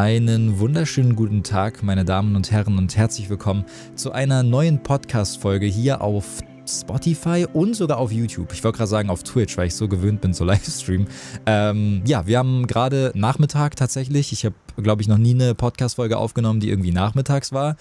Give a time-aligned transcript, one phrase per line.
[0.00, 3.66] Einen wunderschönen guten Tag, meine Damen und Herren, und herzlich willkommen
[3.96, 8.50] zu einer neuen Podcast-Folge hier auf Spotify und sogar auf YouTube.
[8.54, 11.06] Ich wollte gerade sagen auf Twitch, weil ich so gewöhnt bin zu Livestream.
[11.44, 14.32] Ähm, ja, wir haben gerade Nachmittag tatsächlich.
[14.32, 17.76] Ich habe, glaube ich, noch nie eine Podcast-Folge aufgenommen, die irgendwie nachmittags war.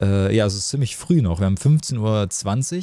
[0.00, 1.40] Äh, ja, es ist ziemlich früh noch.
[1.40, 2.82] Wir haben 15.20 Uhr.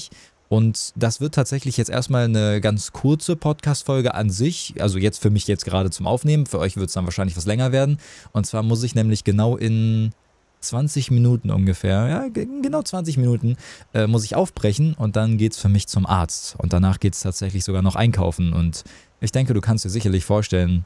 [0.55, 4.75] Und das wird tatsächlich jetzt erstmal eine ganz kurze Podcast-Folge an sich.
[4.79, 6.45] Also jetzt für mich jetzt gerade zum Aufnehmen.
[6.45, 7.97] Für euch wird es dann wahrscheinlich was länger werden.
[8.31, 10.13] Und zwar muss ich nämlich genau in
[10.61, 13.57] 20 Minuten ungefähr, ja, genau 20 Minuten,
[13.93, 16.55] äh, muss ich aufbrechen und dann geht es für mich zum Arzt.
[16.57, 18.53] Und danach geht es tatsächlich sogar noch einkaufen.
[18.53, 18.85] Und
[19.19, 20.85] ich denke, du kannst dir sicherlich vorstellen,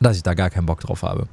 [0.00, 1.26] dass ich da gar keinen Bock drauf habe.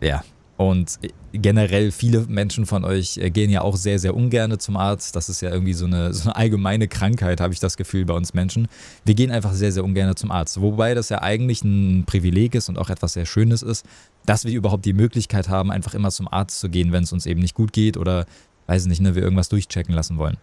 [0.00, 0.24] Ja,
[0.56, 1.00] und
[1.32, 5.16] generell viele Menschen von euch äh, gehen ja auch sehr, sehr ungern zum Arzt.
[5.16, 8.14] Das ist ja irgendwie so eine, so eine allgemeine Krankheit, habe ich das Gefühl bei
[8.14, 8.68] uns Menschen.
[9.04, 10.60] Wir gehen einfach sehr, sehr ungern zum Arzt.
[10.60, 13.84] Wobei das ja eigentlich ein Privileg ist und auch etwas sehr Schönes ist,
[14.26, 17.26] dass wir überhaupt die Möglichkeit haben, einfach immer zum Arzt zu gehen, wenn es uns
[17.26, 18.26] eben nicht gut geht oder,
[18.66, 20.36] weiß nicht, ne, wir irgendwas durchchecken lassen wollen.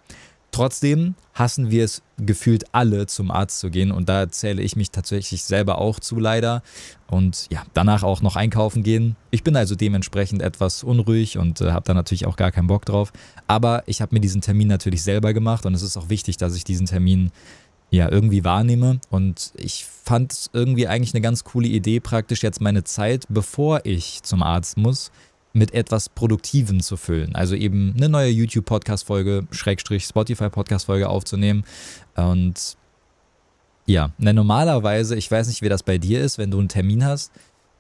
[0.52, 3.92] Trotzdem hassen wir es gefühlt alle, zum Arzt zu gehen.
[3.92, 6.62] Und da zähle ich mich tatsächlich selber auch zu, leider.
[7.10, 9.16] Und ja, danach auch noch einkaufen gehen.
[9.32, 12.86] Ich bin also dementsprechend etwas unruhig und äh, habe da natürlich auch gar keinen Bock
[12.86, 13.14] drauf.
[13.48, 16.56] Aber ich habe mir diesen Termin natürlich selber gemacht und es ist auch wichtig, dass
[16.56, 17.32] ich diesen Termin
[17.90, 19.00] ja irgendwie wahrnehme.
[19.10, 23.86] Und ich fand es irgendwie eigentlich eine ganz coole Idee, praktisch jetzt meine Zeit, bevor
[23.86, 25.12] ich zum Arzt muss,
[25.54, 27.36] mit etwas Produktivem zu füllen.
[27.36, 31.64] Also eben eine neue YouTube-Podcast-Folge, Schrägstrich Spotify-Podcast-Folge aufzunehmen.
[32.16, 32.78] Und
[33.86, 37.04] ja, ne, normalerweise, ich weiß nicht, wie das bei dir ist, wenn du einen Termin
[37.04, 37.32] hast.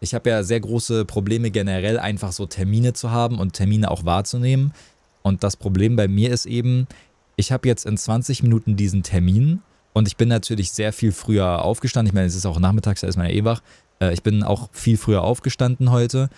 [0.01, 4.03] Ich habe ja sehr große Probleme generell, einfach so Termine zu haben und Termine auch
[4.03, 4.73] wahrzunehmen.
[5.21, 6.87] Und das Problem bei mir ist eben,
[7.35, 9.61] ich habe jetzt in 20 Minuten diesen Termin
[9.93, 12.09] und ich bin natürlich sehr viel früher aufgestanden.
[12.09, 13.61] Ich meine, es ist auch nachmittags, da ist man ja eh wach.
[14.01, 16.29] Äh, ich bin auch viel früher aufgestanden heute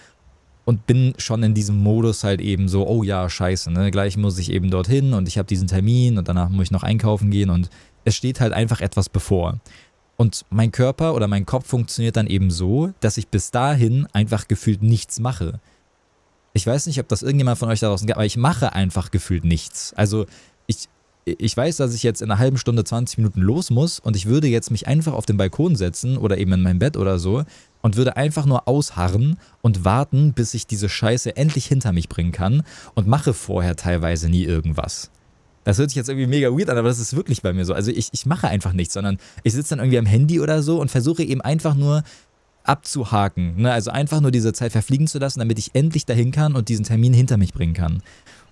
[0.66, 3.92] und bin schon in diesem Modus halt eben so, oh ja, scheiße, ne?
[3.92, 6.84] Gleich muss ich eben dorthin und ich habe diesen Termin und danach muss ich noch
[6.84, 7.70] einkaufen gehen und
[8.06, 9.60] es steht halt einfach etwas bevor.
[10.16, 14.48] Und mein Körper oder mein Kopf funktioniert dann eben so, dass ich bis dahin einfach
[14.48, 15.60] gefühlt nichts mache.
[16.54, 19.10] Ich weiß nicht, ob das irgendjemand von euch da draußen gibt, aber ich mache einfach
[19.10, 19.94] gefühlt nichts.
[19.96, 20.28] Also
[20.68, 20.88] ich,
[21.26, 24.28] ich weiß, dass ich jetzt in einer halben Stunde, 20 Minuten los muss und ich
[24.28, 27.44] würde jetzt mich einfach auf den Balkon setzen oder eben in mein Bett oder so
[27.84, 32.32] und würde einfach nur ausharren und warten, bis ich diese Scheiße endlich hinter mich bringen
[32.32, 32.64] kann
[32.96, 35.12] und mache vorher teilweise nie irgendwas.
[35.66, 37.74] Das hört sich jetzt irgendwie mega weird an, aber das ist wirklich bei mir so.
[37.74, 40.82] Also ich, ich mache einfach nichts, sondern ich sitze dann irgendwie am Handy oder so
[40.82, 42.04] und versuche eben einfach nur
[42.64, 43.62] abzuhaken.
[43.62, 43.72] Ne?
[43.72, 46.86] Also einfach nur diese Zeit verfliegen zu lassen, damit ich endlich dahin kann und diesen
[46.86, 48.02] Termin hinter mich bringen kann.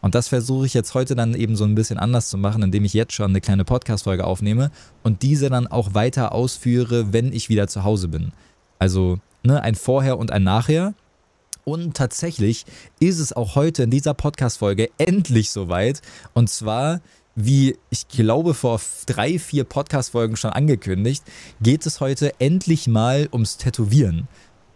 [0.01, 2.85] Und das versuche ich jetzt heute dann eben so ein bisschen anders zu machen, indem
[2.85, 4.71] ich jetzt schon eine kleine Podcast-Folge aufnehme
[5.03, 8.31] und diese dann auch weiter ausführe, wenn ich wieder zu Hause bin.
[8.81, 10.95] Also ne, ein Vorher und ein Nachher.
[11.63, 12.65] Und tatsächlich
[12.99, 16.01] ist es auch heute in dieser Podcast-Folge endlich soweit.
[16.33, 17.01] Und zwar,
[17.35, 21.23] wie ich glaube, vor drei, vier Podcast-Folgen schon angekündigt,
[21.61, 24.27] geht es heute endlich mal ums Tätowieren.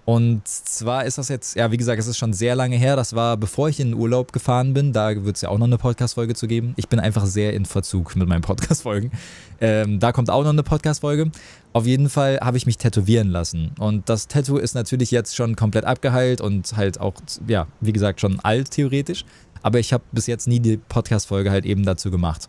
[0.06, 2.96] Und zwar ist das jetzt, ja, wie gesagt, es ist schon sehr lange her.
[2.96, 4.94] Das war bevor ich in den Urlaub gefahren bin.
[4.94, 6.74] Da wird es ja auch noch eine Podcast-Folge zu geben.
[6.78, 9.12] Ich bin einfach sehr in Verzug mit meinen Podcast-Folgen.
[9.60, 11.32] Ähm, da kommt auch noch eine Podcast-Folge.
[11.74, 13.72] Auf jeden Fall habe ich mich tätowieren lassen.
[13.80, 17.16] Und das Tattoo ist natürlich jetzt schon komplett abgeheilt und halt auch,
[17.48, 19.26] ja, wie gesagt, schon alt theoretisch.
[19.64, 22.48] Aber ich habe bis jetzt nie die Podcast-Folge halt eben dazu gemacht.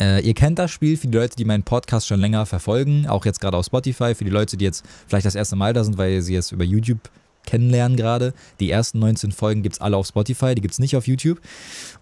[0.00, 3.24] Äh, ihr kennt das Spiel für die Leute, die meinen Podcast schon länger verfolgen, auch
[3.24, 5.98] jetzt gerade auf Spotify, für die Leute, die jetzt vielleicht das erste Mal da sind,
[5.98, 6.98] weil sie es über YouTube
[7.46, 8.32] kennenlernen gerade.
[8.60, 11.40] Die ersten 19 Folgen gibt es alle auf Spotify, die gibt es nicht auf YouTube.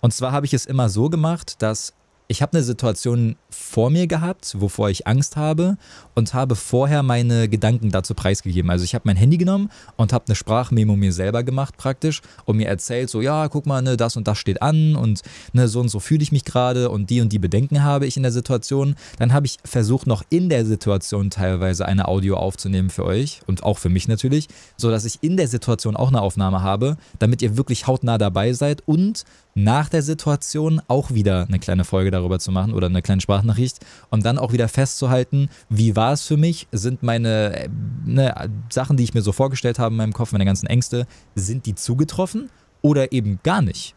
[0.00, 1.92] Und zwar habe ich es immer so gemacht, dass
[2.28, 5.76] ich habe eine Situation vor mir gehabt, wovor ich Angst habe
[6.14, 8.70] und habe vorher meine Gedanken dazu preisgegeben.
[8.70, 12.56] Also ich habe mein Handy genommen und habe eine Sprachmemo mir selber gemacht praktisch und
[12.56, 15.22] mir erzählt so, ja, guck mal, ne, das und das steht an und
[15.52, 18.16] ne, so und so fühle ich mich gerade und die und die Bedenken habe ich
[18.16, 18.96] in der Situation.
[19.18, 23.62] Dann habe ich versucht, noch in der Situation teilweise eine Audio aufzunehmen für euch und
[23.62, 27.56] auch für mich natürlich, sodass ich in der Situation auch eine Aufnahme habe, damit ihr
[27.56, 32.50] wirklich hautnah dabei seid und nach der Situation auch wieder eine kleine Folge darüber zu
[32.52, 33.78] machen oder eine kleine Sprachnachricht
[34.10, 37.68] und dann auch wieder festzuhalten, wie war es für mich, sind meine äh,
[38.04, 41.66] ne, Sachen, die ich mir so vorgestellt habe in meinem Kopf, meine ganzen Ängste, sind
[41.66, 42.50] die zugetroffen
[42.80, 43.94] oder eben gar nicht?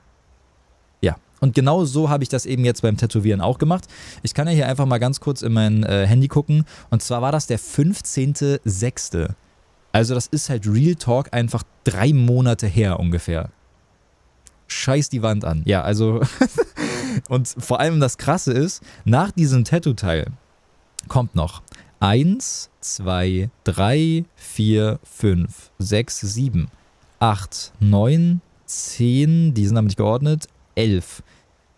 [1.01, 3.85] Ja, und genau so habe ich das eben jetzt beim Tätowieren auch gemacht.
[4.23, 7.21] Ich kann ja hier einfach mal ganz kurz in mein äh, Handy gucken und zwar
[7.21, 9.29] war das der 15.06.
[9.93, 13.51] Also das ist halt Real Talk einfach drei Monate her ungefähr
[14.67, 15.61] scheiß die Wand an.
[15.65, 16.21] Ja, also.
[17.29, 20.27] und vor allem das Krasse ist, nach diesem Tattoo-Teil
[21.07, 21.61] kommt noch
[21.99, 26.67] 1, 2, 3, 4, 5, 6, 7.
[27.19, 31.23] 8, 9, 10, die sind aber nicht geordnet, 11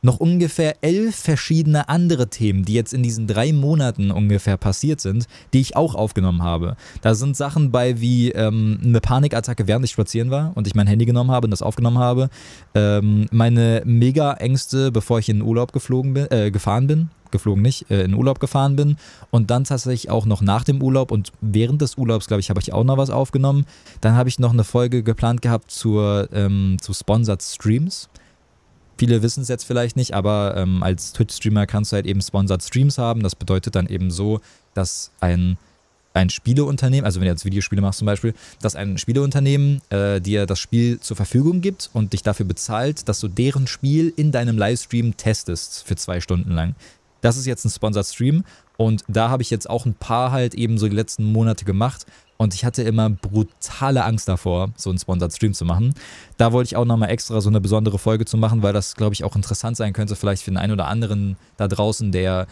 [0.01, 5.27] noch ungefähr elf verschiedene andere Themen, die jetzt in diesen drei Monaten ungefähr passiert sind,
[5.53, 6.75] die ich auch aufgenommen habe.
[7.01, 10.87] Da sind Sachen bei wie ähm, eine Panikattacke, während ich spazieren war und ich mein
[10.87, 12.29] Handy genommen habe und das aufgenommen habe.
[12.75, 17.09] Ähm, meine Mega-Ängste, bevor ich in den Urlaub geflogen bin, äh, gefahren bin.
[17.31, 18.95] Geflogen nicht, äh, in Urlaub gefahren bin.
[19.31, 22.59] Und dann tatsächlich auch noch nach dem Urlaub und während des Urlaubs, glaube ich, habe
[22.61, 23.65] ich auch noch was aufgenommen.
[23.99, 28.09] Dann habe ich noch eine Folge geplant gehabt zur, ähm, zu Sponsored Streams.
[28.97, 32.63] Viele wissen es jetzt vielleicht nicht, aber ähm, als Twitch-Streamer kannst du halt eben Sponsored
[32.63, 33.21] Streams haben.
[33.21, 34.41] Das bedeutet dann eben so,
[34.73, 35.57] dass ein,
[36.13, 40.47] ein Spieleunternehmen, also wenn du jetzt Videospiele machst zum Beispiel, dass ein Spieleunternehmen äh, dir
[40.47, 44.57] das Spiel zur Verfügung gibt und dich dafür bezahlt, dass du deren Spiel in deinem
[44.57, 46.75] Livestream testest für zwei Stunden lang.
[47.21, 48.43] Das ist jetzt ein Sponsored Stream
[48.77, 52.05] und da habe ich jetzt auch ein paar halt eben so die letzten Monate gemacht
[52.37, 55.93] und ich hatte immer brutale Angst davor, so einen Sponsored Stream zu machen.
[56.37, 59.13] Da wollte ich auch nochmal extra so eine besondere Folge zu machen, weil das, glaube
[59.13, 62.47] ich, auch interessant sein könnte, vielleicht für den einen oder anderen da draußen, der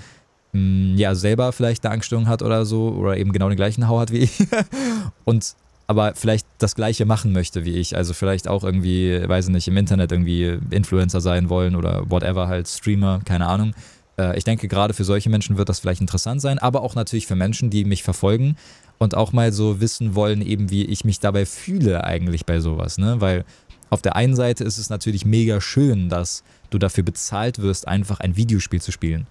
[0.54, 3.88] mh, hm, ja selber vielleicht eine Angststörung hat oder so oder eben genau den gleichen
[3.88, 4.40] Hau hat wie ich.
[5.26, 5.56] und
[5.88, 7.96] aber vielleicht das gleiche machen möchte wie ich.
[7.96, 12.48] Also vielleicht auch irgendwie, weiß ich nicht, im Internet irgendwie Influencer sein wollen oder whatever,
[12.48, 13.74] halt Streamer, keine Ahnung.
[14.18, 17.28] Äh, ich denke, gerade für solche Menschen wird das vielleicht interessant sein, aber auch natürlich
[17.28, 18.56] für Menschen, die mich verfolgen
[18.98, 22.98] und auch mal so wissen wollen, eben wie ich mich dabei fühle eigentlich bei sowas,
[22.98, 23.20] ne?
[23.20, 23.46] Weil
[23.90, 28.20] auf der einen Seite ist es natürlich mega schön, dass du dafür bezahlt wirst, einfach
[28.20, 29.28] ein Videospiel zu spielen.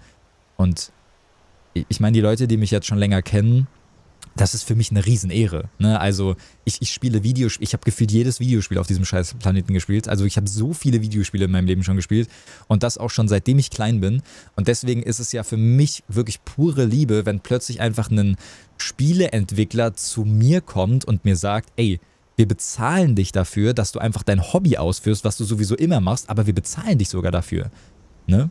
[0.57, 0.93] Und
[1.75, 3.67] ich meine, die Leute, die mich jetzt schon länger kennen,
[4.37, 5.69] das ist für mich eine Riesenehre.
[5.79, 6.01] Ne?
[6.01, 10.09] Also ich, ich spiele Videospiele, ich habe gefühlt jedes Videospiel auf diesem scheiß Planeten gespielt.
[10.09, 12.29] Also ich habe so viele Videospiele in meinem Leben schon gespielt
[12.67, 14.23] und das auch schon seitdem ich klein bin.
[14.57, 18.37] Und deswegen ist es ja für mich wirklich pure Liebe, wenn plötzlich einfach ein
[18.79, 22.01] Spieleentwickler zu mir kommt und mir sagt, ey,
[22.37, 26.29] wir bezahlen dich dafür, dass du einfach dein Hobby ausführst, was du sowieso immer machst,
[26.29, 27.71] aber wir bezahlen dich sogar dafür.
[28.27, 28.51] Ne?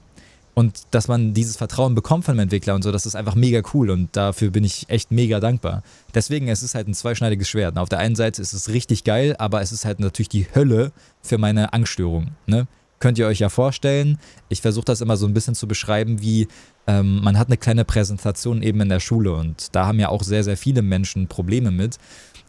[0.55, 3.61] Und dass man dieses Vertrauen bekommt von dem Entwickler und so, das ist einfach mega
[3.73, 5.81] cool und dafür bin ich echt mega dankbar.
[6.13, 7.77] Deswegen, es ist halt ein zweischneidiges Schwert.
[7.77, 10.91] Auf der einen Seite ist es richtig geil, aber es ist halt natürlich die Hölle
[11.21, 12.31] für meine Angststörung.
[12.45, 12.67] Ne?
[12.99, 16.47] Könnt ihr euch ja vorstellen, ich versuche das immer so ein bisschen zu beschreiben, wie
[16.85, 20.23] ähm, man hat eine kleine Präsentation eben in der Schule und da haben ja auch
[20.23, 21.97] sehr, sehr viele Menschen Probleme mit.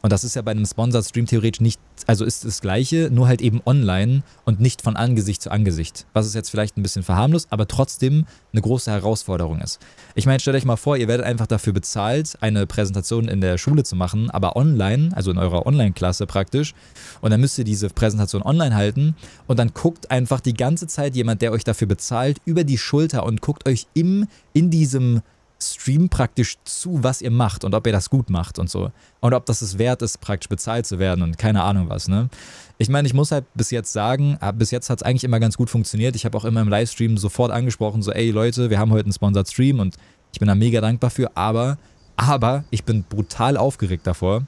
[0.04, 3.26] Und das ist ja bei einem Sponsored Stream theoretisch nicht, also ist das gleiche, nur
[3.26, 6.04] halt eben online und nicht von Angesicht zu Angesicht.
[6.12, 9.80] Was ist jetzt vielleicht ein bisschen verharmlos, aber trotzdem eine große Herausforderung ist.
[10.14, 13.56] Ich meine, stellt euch mal vor, ihr werdet einfach dafür bezahlt, eine Präsentation in der
[13.56, 16.74] Schule zu machen, aber online, also in eurer Online-Klasse praktisch.
[17.22, 19.16] Und dann müsst ihr diese Präsentation online halten
[19.46, 23.24] und dann guckt einfach die ganze Zeit jemand, der euch dafür bezahlt, über die Schulter
[23.24, 25.22] und guckt euch im, in diesem
[25.72, 28.90] Stream praktisch zu, was ihr macht und ob ihr das gut macht und so.
[29.20, 32.28] Und ob das es wert ist, praktisch bezahlt zu werden und keine Ahnung was, ne?
[32.76, 35.38] Ich meine, ich muss halt bis jetzt sagen, ah, bis jetzt hat es eigentlich immer
[35.38, 36.16] ganz gut funktioniert.
[36.16, 39.12] Ich habe auch immer im Livestream sofort angesprochen, so, ey Leute, wir haben heute einen
[39.12, 39.96] Sponsored Stream und
[40.32, 41.78] ich bin da mega dankbar für, aber,
[42.16, 44.42] aber ich bin brutal aufgeregt davor.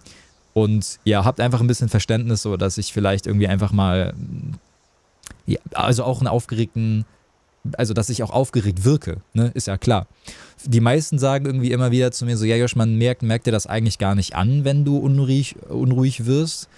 [0.53, 4.15] Und ja, habt einfach ein bisschen Verständnis, so dass ich vielleicht irgendwie einfach mal,
[5.47, 7.05] ja, also auch einen aufgeregten
[7.77, 10.07] also dass ich auch aufgeregt wirke, ne, ist ja klar.
[10.65, 13.53] Die meisten sagen irgendwie immer wieder zu mir so, ja Josh, man merkt, merkt dir
[13.53, 16.69] das eigentlich gar nicht an, wenn du unruhig, unruhig wirst.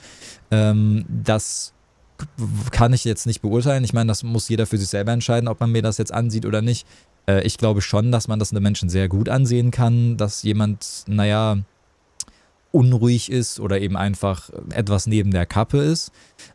[0.50, 1.72] Ähm, das
[2.70, 3.84] kann ich jetzt nicht beurteilen.
[3.84, 6.46] Ich meine, das muss jeder für sich selber entscheiden, ob man mir das jetzt ansieht
[6.46, 6.86] oder nicht.
[7.28, 11.04] Äh, ich glaube schon, dass man das den Menschen sehr gut ansehen kann, dass jemand,
[11.06, 11.58] naja,
[12.70, 16.12] unruhig ist oder eben einfach etwas neben der Kappe ist.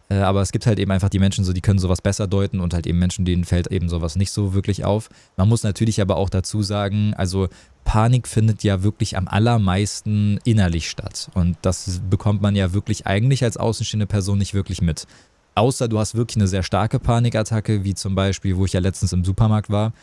[0.10, 2.60] Äh, aber es gibt halt eben einfach die Menschen, so die können sowas besser deuten
[2.60, 5.10] und halt eben Menschen, denen fällt eben sowas nicht so wirklich auf.
[5.38, 7.50] Man muss natürlich aber auch dazu sagen, also
[7.84, 11.30] Panik findet ja wirklich am allermeisten innerlich statt.
[11.34, 15.08] Und das bekommt man ja wirklich eigentlich als außenstehende Person nicht wirklich mit.
[15.56, 19.14] Außer du hast wirklich eine sehr starke Panikattacke, wie zum Beispiel, wo ich ja letztens
[19.14, 19.94] im Supermarkt war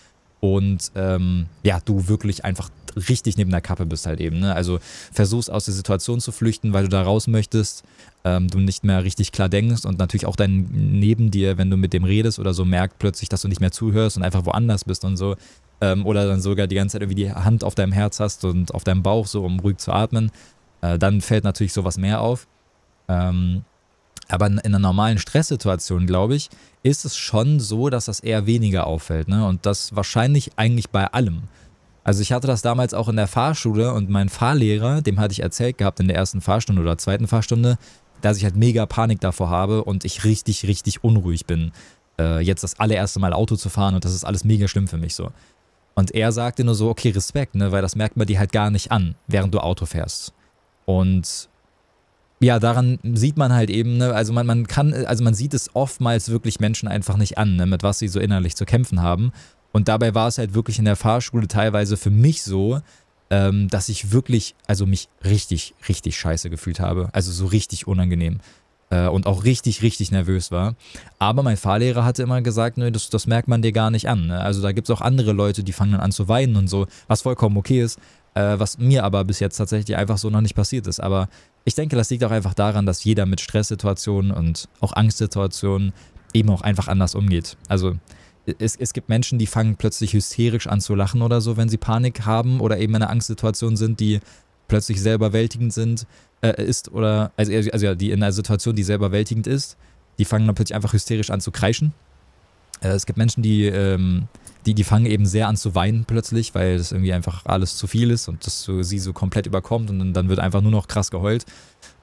[0.41, 4.41] und ähm, ja, du wirklich einfach richtig neben der Kappe bist halt eben.
[4.41, 4.55] Ne?
[4.55, 4.79] Also
[5.13, 7.85] versuchst aus der Situation zu flüchten, weil du da raus möchtest,
[8.25, 11.77] ähm, du nicht mehr richtig klar denkst und natürlich auch dein neben dir, wenn du
[11.77, 14.85] mit dem redest oder so, merkt plötzlich, dass du nicht mehr zuhörst und einfach woanders
[14.85, 15.37] bist und so.
[15.81, 18.75] Ähm, oder dann sogar die ganze Zeit irgendwie die Hand auf deinem Herz hast und
[18.75, 20.31] auf deinem Bauch, so um ruhig zu atmen.
[20.83, 22.47] Äh, dann fällt natürlich sowas mehr auf.
[23.09, 23.65] Ähm,
[24.29, 26.51] aber in einer normalen Stresssituation, glaube ich,
[26.83, 29.29] ist es schon so, dass das eher weniger auffällt.
[29.29, 29.47] Ne?
[29.47, 31.45] Und das wahrscheinlich eigentlich bei allem.
[32.11, 35.45] Also ich hatte das damals auch in der Fahrschule und mein Fahrlehrer, dem hatte ich
[35.45, 37.79] erzählt gehabt in der ersten Fahrstunde oder zweiten Fahrstunde,
[38.21, 41.71] dass ich halt mega Panik davor habe und ich richtig, richtig unruhig bin,
[42.19, 44.97] äh, jetzt das allererste Mal Auto zu fahren und das ist alles mega schlimm für
[44.97, 45.31] mich so.
[45.95, 48.73] Und er sagte nur so, okay, Respekt, ne, weil das merkt man dir halt gar
[48.73, 50.33] nicht an, während du Auto fährst.
[50.87, 51.49] Und
[52.41, 55.77] ja, daran sieht man halt eben, ne, also man, man kann, also man sieht es
[55.77, 59.31] oftmals wirklich Menschen einfach nicht an, ne, mit was sie so innerlich zu kämpfen haben.
[59.73, 62.81] Und dabei war es halt wirklich in der Fahrschule teilweise für mich so,
[63.31, 67.09] ähm, dass ich wirklich, also mich richtig, richtig scheiße gefühlt habe.
[67.13, 68.41] Also so richtig unangenehm.
[68.91, 70.75] Äh, und auch richtig, richtig nervös war.
[71.21, 74.27] Aber mein Fahrlehrer hatte immer gesagt, nö, das, das merkt man dir gar nicht an.
[74.27, 74.41] Ne?
[74.41, 76.87] Also da gibt es auch andere Leute, die fangen dann an zu weinen und so,
[77.07, 78.01] was vollkommen okay ist.
[78.35, 81.01] Äh, was mir aber bis jetzt tatsächlich einfach so noch nicht passiert ist.
[81.01, 81.29] Aber
[81.65, 85.93] ich denke, das liegt auch einfach daran, dass jeder mit Stresssituationen und auch Angstsituationen
[86.33, 87.57] eben auch einfach anders umgeht.
[87.69, 87.97] Also
[88.59, 91.77] es, es gibt Menschen, die fangen plötzlich hysterisch an zu lachen oder so, wenn sie
[91.77, 94.21] Panik haben oder eben in einer Angstsituation sind, die
[94.69, 96.07] plötzlich sehr überwältigend sind,
[96.43, 99.77] äh, ist oder, also, also ja, die in einer Situation, die sehr überwältigend ist,
[100.19, 101.93] die fangen dann plötzlich einfach hysterisch an zu kreischen.
[102.81, 104.29] Äh, es gibt Menschen, die, ähm,
[104.67, 107.87] die, die fangen eben sehr an zu weinen plötzlich, weil das irgendwie einfach alles zu
[107.87, 110.89] viel ist und das so, sie so komplett überkommt und dann wird einfach nur noch
[110.89, 111.47] krass geheult.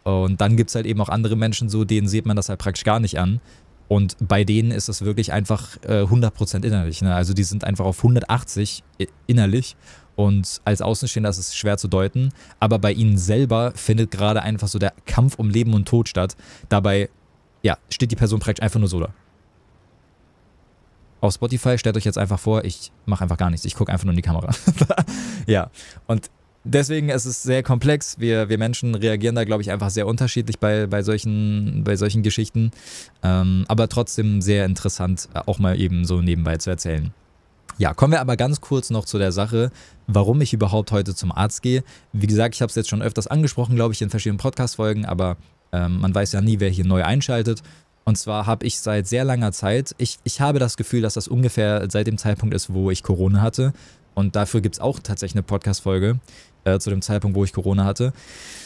[0.03, 2.59] Und dann gibt es halt eben auch andere Menschen so, denen sieht man das halt
[2.59, 3.41] praktisch gar nicht an.
[3.87, 7.01] Und bei denen ist es wirklich einfach äh, 100% innerlich.
[7.01, 7.13] Ne?
[7.15, 8.83] Also die sind einfach auf 180
[9.27, 9.77] innerlich.
[10.15, 12.33] Und als Außenstehender ist es schwer zu deuten.
[12.59, 16.35] Aber bei ihnen selber findet gerade einfach so der Kampf um Leben und Tod statt.
[16.69, 17.09] Dabei,
[17.61, 19.13] ja, steht die Person praktisch einfach nur so da.
[21.21, 23.65] Auf Spotify stellt euch jetzt einfach vor, ich mache einfach gar nichts.
[23.65, 24.49] Ich gucke einfach nur in die Kamera.
[25.47, 25.71] ja,
[26.07, 26.29] und
[26.67, 28.19] deswegen ist es sehr komplex.
[28.19, 32.23] Wir, wir Menschen reagieren da, glaube ich, einfach sehr unterschiedlich bei, bei, solchen, bei solchen
[32.23, 32.71] Geschichten.
[33.23, 37.11] Ähm, aber trotzdem sehr interessant, äh, auch mal eben so nebenbei zu erzählen.
[37.77, 39.71] Ja, kommen wir aber ganz kurz noch zu der Sache,
[40.07, 41.83] warum ich überhaupt heute zum Arzt gehe.
[42.11, 45.37] Wie gesagt, ich habe es jetzt schon öfters angesprochen, glaube ich, in verschiedenen Podcast-Folgen, aber
[45.71, 47.61] ähm, man weiß ja nie, wer hier neu einschaltet.
[48.03, 51.27] Und zwar habe ich seit sehr langer Zeit, ich, ich habe das Gefühl, dass das
[51.27, 53.73] ungefähr seit dem Zeitpunkt ist, wo ich Corona hatte.
[54.15, 56.19] Und dafür gibt es auch tatsächlich eine Podcast-Folge
[56.67, 58.13] äh, zu dem Zeitpunkt, wo ich Corona hatte.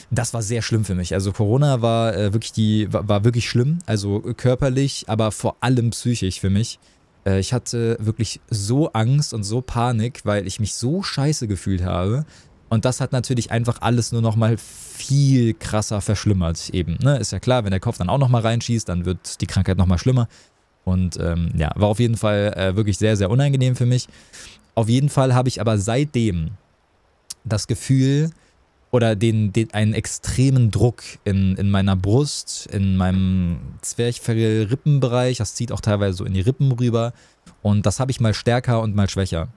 [0.09, 1.13] Das war sehr schlimm für mich.
[1.13, 3.79] Also Corona war äh, wirklich die, war, war, wirklich schlimm.
[3.85, 6.79] Also körperlich, aber vor allem psychisch für mich.
[7.25, 11.83] Äh, ich hatte wirklich so Angst und so Panik, weil ich mich so scheiße gefühlt
[11.83, 12.25] habe.
[12.69, 16.97] Und das hat natürlich einfach alles nur nochmal viel krasser verschlimmert eben.
[17.01, 17.17] Ne?
[17.17, 19.97] Ist ja klar, wenn der Kopf dann auch nochmal reinschießt, dann wird die Krankheit nochmal
[19.97, 20.27] schlimmer.
[20.83, 24.07] Und ähm, ja, war auf jeden Fall äh, wirklich sehr, sehr unangenehm für mich.
[24.73, 26.51] Auf jeden Fall habe ich aber seitdem
[27.43, 28.31] das Gefühl
[28.91, 35.37] oder den, den, einen extremen Druck in, in meiner Brust, in meinem Zwerchfell-Rippenbereich.
[35.37, 37.13] Das zieht auch teilweise so in die Rippen rüber.
[37.61, 39.47] Und das habe ich mal stärker und mal schwächer.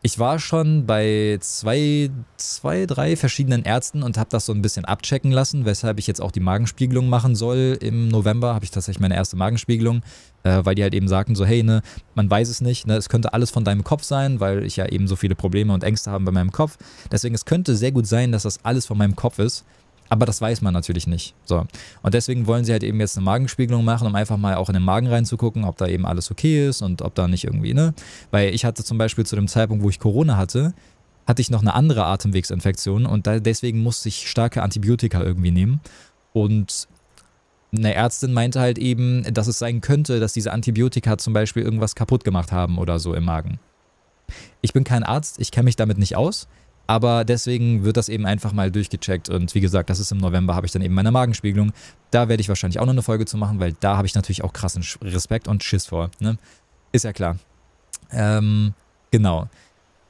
[0.00, 4.84] Ich war schon bei zwei, zwei drei verschiedenen Ärzten und habe das so ein bisschen
[4.84, 7.76] abchecken lassen, weshalb ich jetzt auch die Magenspiegelung machen soll.
[7.80, 10.02] Im November habe ich tatsächlich meine erste Magenspiegelung,
[10.44, 11.82] äh, weil die halt eben sagten so, hey, ne,
[12.14, 14.86] man weiß es nicht, ne, es könnte alles von deinem Kopf sein, weil ich ja
[14.86, 16.78] eben so viele Probleme und Ängste habe bei meinem Kopf.
[17.10, 19.64] Deswegen, es könnte sehr gut sein, dass das alles von meinem Kopf ist.
[20.08, 21.34] Aber das weiß man natürlich nicht.
[21.44, 21.66] So.
[22.02, 24.74] Und deswegen wollen sie halt eben jetzt eine Magenspiegelung machen, um einfach mal auch in
[24.74, 27.94] den Magen reinzugucken, ob da eben alles okay ist und ob da nicht irgendwie, ne?
[28.30, 30.74] Weil ich hatte zum Beispiel zu dem Zeitpunkt, wo ich Corona hatte,
[31.26, 35.80] hatte ich noch eine andere Atemwegsinfektion und da, deswegen musste ich starke Antibiotika irgendwie nehmen.
[36.32, 36.88] Und
[37.70, 41.94] eine Ärztin meinte halt eben, dass es sein könnte, dass diese Antibiotika zum Beispiel irgendwas
[41.94, 43.58] kaputt gemacht haben oder so im Magen.
[44.62, 46.48] Ich bin kein Arzt, ich kenne mich damit nicht aus.
[46.88, 49.28] Aber deswegen wird das eben einfach mal durchgecheckt.
[49.28, 51.72] Und wie gesagt, das ist im November, habe ich dann eben meine Magenspiegelung.
[52.10, 54.42] Da werde ich wahrscheinlich auch noch eine Folge zu machen, weil da habe ich natürlich
[54.42, 56.10] auch krassen Respekt und Schiss vor.
[56.18, 56.38] Ne?
[56.90, 57.36] Ist ja klar.
[58.10, 58.72] Ähm,
[59.10, 59.50] genau.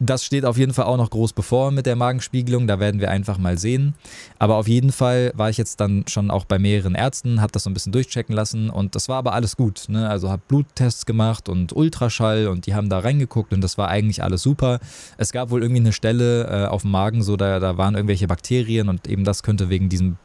[0.01, 2.69] Das steht auf jeden Fall auch noch groß bevor mit der Magenspiegelung.
[2.69, 3.95] Da werden wir einfach mal sehen.
[4.39, 7.65] Aber auf jeden Fall war ich jetzt dann schon auch bei mehreren Ärzten, habe das
[7.65, 9.87] so ein bisschen durchchecken lassen und das war aber alles gut.
[9.89, 10.09] Ne?
[10.09, 14.23] Also habe Bluttests gemacht und Ultraschall und die haben da reingeguckt und das war eigentlich
[14.23, 14.79] alles super.
[15.17, 18.29] Es gab wohl irgendwie eine Stelle äh, auf dem Magen, so da, da waren irgendwelche
[18.29, 20.17] Bakterien und eben das könnte wegen diesen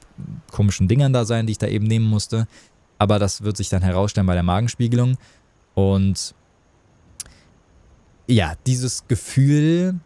[0.51, 2.48] komischen Dingern da sein, die ich da eben nehmen musste.
[3.00, 5.18] Aber das wird sich dann herausstellen bei der Magenspiegelung.
[5.74, 6.36] Und
[8.27, 10.00] ja, dieses Gefühl,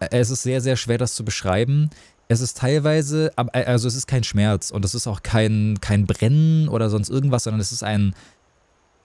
[0.00, 1.90] äh, es ist sehr, sehr schwer, das zu beschreiben.
[2.28, 6.06] Es ist teilweise, äh, also es ist kein Schmerz und es ist auch kein, kein
[6.06, 8.14] Brennen oder sonst irgendwas, sondern es ist ein,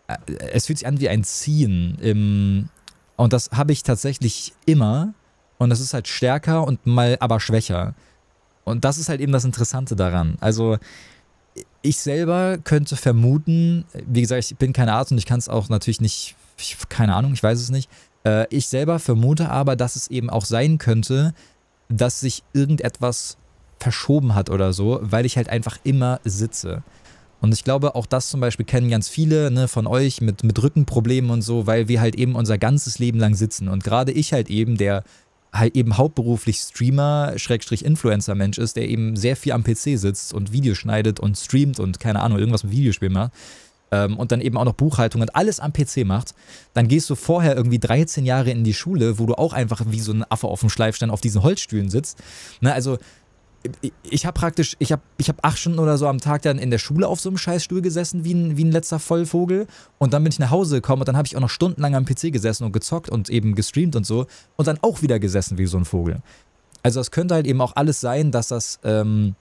[0.07, 0.17] äh,
[0.51, 2.69] es fühlt sich an wie ein Ziehen im,
[3.17, 5.13] und das habe ich tatsächlich immer
[5.57, 7.95] und das ist halt stärker und mal aber schwächer.
[8.63, 10.37] Und das ist halt eben das Interessante daran.
[10.41, 10.77] Also
[11.81, 15.69] ich selber könnte vermuten, wie gesagt, ich bin kein Arzt und ich kann es auch
[15.69, 17.89] natürlich nicht, ich, keine Ahnung, ich weiß es nicht,
[18.25, 21.33] äh, ich selber vermute aber, dass es eben auch sein könnte,
[21.87, 23.37] dass sich irgendetwas
[23.79, 26.83] verschoben hat oder so, weil ich halt einfach immer sitze.
[27.41, 30.61] Und ich glaube, auch das zum Beispiel kennen ganz viele ne, von euch mit, mit
[30.61, 33.67] Rückenproblemen und so, weil wir halt eben unser ganzes Leben lang sitzen.
[33.67, 35.03] Und gerade ich halt eben, der
[35.53, 40.53] halt eben hauptberuflich Streamer, Schrägstrich Influencer-Mensch ist, der eben sehr viel am PC sitzt und
[40.53, 43.31] Videos schneidet und streamt und keine Ahnung, irgendwas mit Videospielen macht
[43.91, 46.33] ähm, und dann eben auch noch Buchhaltung und alles am PC macht,
[46.73, 49.99] dann gehst du vorher irgendwie 13 Jahre in die Schule, wo du auch einfach wie
[49.99, 52.17] so ein Affe auf dem Schleifstein auf diesen Holzstühlen sitzt.
[52.61, 52.97] Ne, also
[54.03, 56.69] ich habe praktisch, ich habe ich hab acht Stunden oder so am Tag dann in
[56.71, 59.67] der Schule auf so einem Scheißstuhl gesessen, wie ein, wie ein letzter Vollvogel.
[59.97, 62.05] Und dann bin ich nach Hause gekommen und dann habe ich auch noch stundenlang am
[62.05, 64.27] PC gesessen und gezockt und eben gestreamt und so.
[64.55, 66.21] Und dann auch wieder gesessen wie so ein Vogel.
[66.83, 69.35] Also es könnte halt eben auch alles sein, dass das ähm,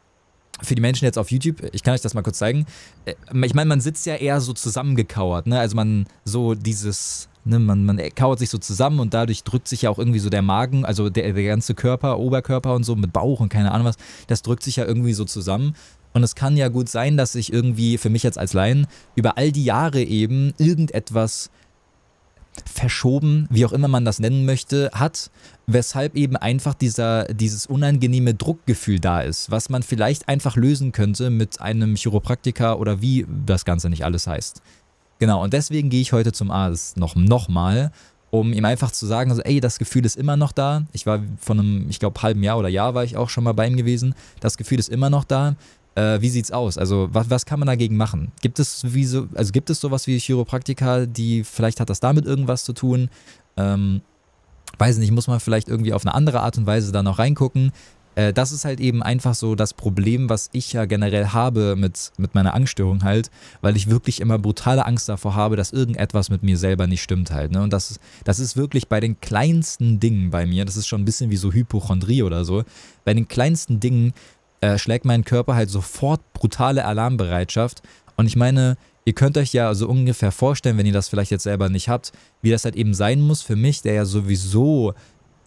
[0.63, 2.67] für die Menschen jetzt auf YouTube, ich kann euch das mal kurz zeigen.
[3.05, 5.59] Äh, ich meine, man sitzt ja eher so zusammengekauert, ne?
[5.59, 9.83] Also man so dieses Ne, man, man kauert sich so zusammen und dadurch drückt sich
[9.83, 13.13] ja auch irgendwie so der Magen, also der, der ganze Körper, Oberkörper und so mit
[13.13, 13.97] Bauch und keine Ahnung was,
[14.29, 15.77] das drückt sich ja irgendwie so zusammen.
[16.15, 19.37] Und es kann ja gut sein, dass sich irgendwie, für mich jetzt als Laien, über
[19.37, 21.51] all die Jahre eben irgendetwas
[22.65, 25.31] verschoben, wie auch immer man das nennen möchte, hat,
[25.67, 31.31] weshalb eben einfach dieser, dieses unangenehme Druckgefühl da ist, was man vielleicht einfach lösen könnte
[31.31, 34.63] mit einem Chiropraktiker oder wie das Ganze nicht alles heißt.
[35.19, 37.93] Genau, und deswegen gehe ich heute zum Arzt noch, noch mal,
[38.31, 40.83] um ihm einfach zu sagen, also, ey, das Gefühl ist immer noch da.
[40.93, 43.53] Ich war von einem, ich glaube, halben Jahr oder Jahr war ich auch schon mal
[43.53, 44.15] bei ihm gewesen.
[44.41, 45.55] Das Gefühl ist immer noch da.
[45.95, 46.77] Äh, wie sieht's aus?
[46.77, 48.33] Also, was, was kann man dagegen machen?
[48.41, 52.27] Gibt es wie so, also gibt es sowas wie Chiropraktika, die vielleicht hat das damit
[52.27, 53.11] irgendwas zu tun?
[53.57, 54.01] Ähm,
[54.79, 57.73] weiß nicht, muss man vielleicht irgendwie auf eine andere Art und Weise da noch reingucken.
[58.15, 62.13] Äh, das ist halt eben einfach so das Problem, was ich ja generell habe mit,
[62.17, 66.43] mit meiner Angststörung halt, weil ich wirklich immer brutale Angst davor habe, dass irgendetwas mit
[66.43, 67.53] mir selber nicht stimmt halt.
[67.53, 67.63] Ne?
[67.63, 71.05] Und das, das ist wirklich bei den kleinsten Dingen bei mir, das ist schon ein
[71.05, 72.65] bisschen wie so Hypochondrie oder so,
[73.05, 74.13] bei den kleinsten Dingen
[74.65, 77.83] äh, schlägt mein Körper halt sofort brutale Alarmbereitschaft.
[78.17, 81.43] Und ich meine, ihr könnt euch ja so ungefähr vorstellen, wenn ihr das vielleicht jetzt
[81.43, 84.95] selber nicht habt, wie das halt eben sein muss für mich, der ja sowieso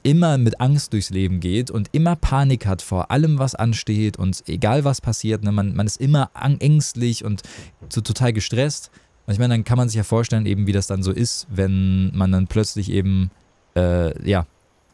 [0.04, 4.44] immer mit Angst durchs Leben geht und immer Panik hat vor allem, was ansteht und
[4.48, 7.42] egal was passiert, ne, man, man ist immer ängstlich und
[7.90, 8.92] so total gestresst.
[9.26, 11.48] Und ich meine, dann kann man sich ja vorstellen, eben wie das dann so ist,
[11.50, 13.32] wenn man dann plötzlich eben,
[13.75, 14.46] äh, ja,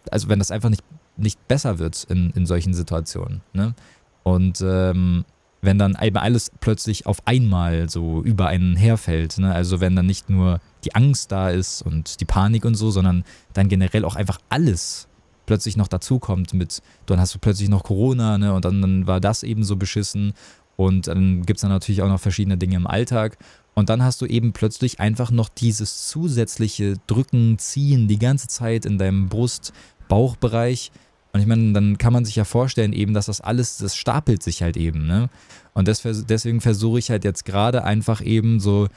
[0.10, 0.84] also wenn das einfach nicht,
[1.18, 3.42] nicht besser wird in, in solchen Situationen.
[3.52, 3.76] Ne?
[4.24, 5.26] Und ähm,
[5.62, 9.38] wenn dann eben alles plötzlich auf einmal so über einen herfällt.
[9.38, 9.54] Ne?
[9.54, 13.24] Also wenn dann nicht nur die Angst da ist und die Panik und so, sondern
[13.54, 15.08] dann generell auch einfach alles
[15.46, 18.54] plötzlich noch dazukommt mit, dann hast du plötzlich noch Corona, ne?
[18.54, 20.34] Und dann, dann war das eben so beschissen.
[20.76, 23.38] Und dann gibt es dann natürlich auch noch verschiedene Dinge im Alltag.
[23.76, 28.86] Und dann hast du eben plötzlich einfach noch dieses zusätzliche Drücken, Ziehen die ganze Zeit
[28.86, 30.92] in deinem Brust-Bauchbereich.
[31.34, 34.44] Und ich meine, dann kann man sich ja vorstellen, eben, dass das alles, das stapelt
[34.44, 35.30] sich halt eben, ne?
[35.74, 38.88] Und das, deswegen versuche ich halt jetzt gerade einfach eben so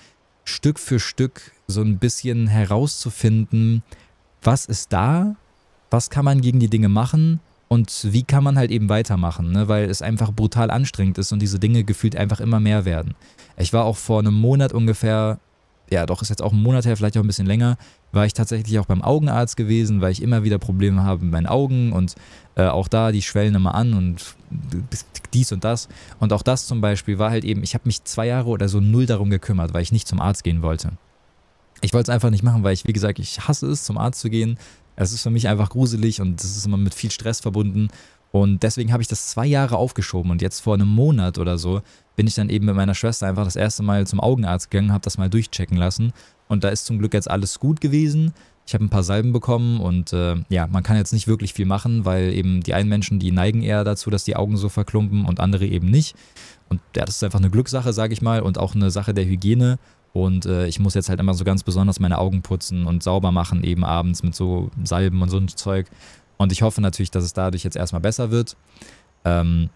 [0.44, 3.83] Stück für Stück so ein bisschen herauszufinden,
[4.42, 5.37] was ist da,
[5.90, 9.68] was kann man gegen die Dinge machen und wie kann man halt eben weitermachen, ne?
[9.68, 13.14] weil es einfach brutal anstrengend ist und diese Dinge gefühlt einfach immer mehr werden.
[13.57, 15.40] Ich war auch vor einem Monat ungefähr,
[15.90, 17.77] ja doch, ist jetzt auch ein Monat her, vielleicht auch ein bisschen länger,
[18.12, 21.47] war ich tatsächlich auch beim Augenarzt gewesen, weil ich immer wieder Probleme habe mit meinen
[21.47, 22.14] Augen und
[22.55, 24.37] äh, auch da, die schwellen immer an und
[25.35, 25.88] dies und das.
[26.19, 28.81] Und auch das zum Beispiel war halt eben, ich habe mich zwei Jahre oder so
[28.81, 30.92] null darum gekümmert, weil ich nicht zum Arzt gehen wollte.
[31.83, 34.21] Ich wollte es einfach nicht machen, weil ich, wie gesagt, ich hasse es, zum Arzt
[34.21, 34.59] zu gehen.
[34.97, 37.88] Es ist für mich einfach gruselig und es ist immer mit viel Stress verbunden.
[38.33, 41.83] Und deswegen habe ich das zwei Jahre aufgeschoben und jetzt vor einem Monat oder so
[42.16, 45.05] bin ich dann eben mit meiner Schwester einfach das erste Mal zum Augenarzt gegangen, habe
[45.05, 46.12] das mal durchchecken lassen
[46.49, 48.33] und da ist zum Glück jetzt alles gut gewesen.
[48.67, 51.67] Ich habe ein paar Salben bekommen und äh, ja, man kann jetzt nicht wirklich viel
[51.67, 55.25] machen, weil eben die einen Menschen, die neigen eher dazu, dass die Augen so verklumpen
[55.25, 56.17] und andere eben nicht.
[56.69, 59.25] Und ja, das ist einfach eine Glückssache, sage ich mal, und auch eine Sache der
[59.25, 59.79] Hygiene.
[60.13, 63.31] Und äh, ich muss jetzt halt immer so ganz besonders meine Augen putzen und sauber
[63.31, 65.87] machen, eben abends mit so Salben und so ein Zeug.
[66.37, 68.57] Und ich hoffe natürlich, dass es dadurch jetzt erstmal besser wird.
[69.25, 69.71] Ähm,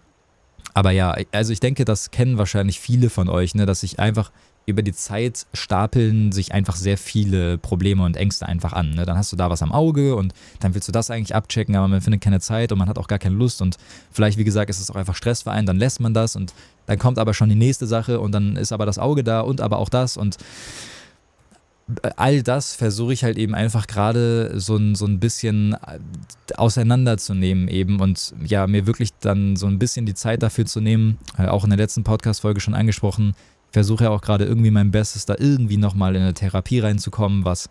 [0.73, 4.31] aber ja, also ich denke, das kennen wahrscheinlich viele von euch, ne, dass ich einfach
[4.65, 8.91] über die Zeit stapeln sich einfach sehr viele Probleme und Ängste einfach an.
[8.91, 9.05] Ne?
[9.05, 11.87] Dann hast du da was am Auge und dann willst du das eigentlich abchecken, aber
[11.87, 13.77] man findet keine Zeit und man hat auch gar keine Lust und
[14.11, 16.53] vielleicht, wie gesagt, ist es auch einfach Stress für einen, dann lässt man das und
[16.85, 19.61] dann kommt aber schon die nächste Sache und dann ist aber das Auge da und
[19.61, 20.37] aber auch das und
[22.15, 25.75] all das versuche ich halt eben einfach gerade so ein, so ein bisschen
[26.55, 31.17] auseinanderzunehmen eben und ja, mir wirklich dann so ein bisschen die Zeit dafür zu nehmen,
[31.37, 33.33] äh, auch in der letzten Podcast-Folge schon angesprochen,
[33.71, 37.69] versuche ja auch gerade irgendwie mein Bestes, da irgendwie nochmal in eine Therapie reinzukommen, was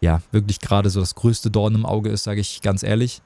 [0.00, 3.20] ja wirklich gerade so das größte Dorn im Auge ist, sage ich ganz ehrlich.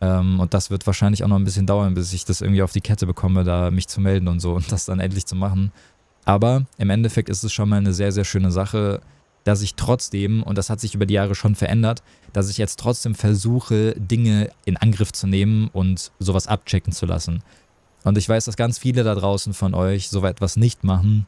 [0.00, 2.72] Ähm, und das wird wahrscheinlich auch noch ein bisschen dauern, bis ich das irgendwie auf
[2.72, 5.72] die Kette bekomme, da mich zu melden und so und das dann endlich zu machen.
[6.24, 9.00] Aber im Endeffekt ist es schon mal eine sehr, sehr schöne Sache,
[9.44, 12.02] dass ich trotzdem, und das hat sich über die Jahre schon verändert,
[12.34, 17.42] dass ich jetzt trotzdem versuche, Dinge in Angriff zu nehmen und sowas abchecken zu lassen.
[18.04, 21.26] Und ich weiß, dass ganz viele da draußen von euch so etwas nicht machen.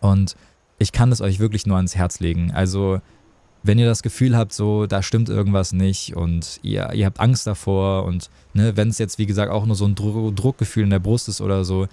[0.00, 0.36] Und
[0.78, 2.52] ich kann es euch wirklich nur ans Herz legen.
[2.52, 3.00] Also,
[3.62, 7.46] wenn ihr das Gefühl habt, so, da stimmt irgendwas nicht und ihr, ihr habt Angst
[7.46, 10.90] davor und ne, wenn es jetzt, wie gesagt, auch nur so ein Dro Druckgefühl in
[10.90, 11.88] der Brust ist oder so,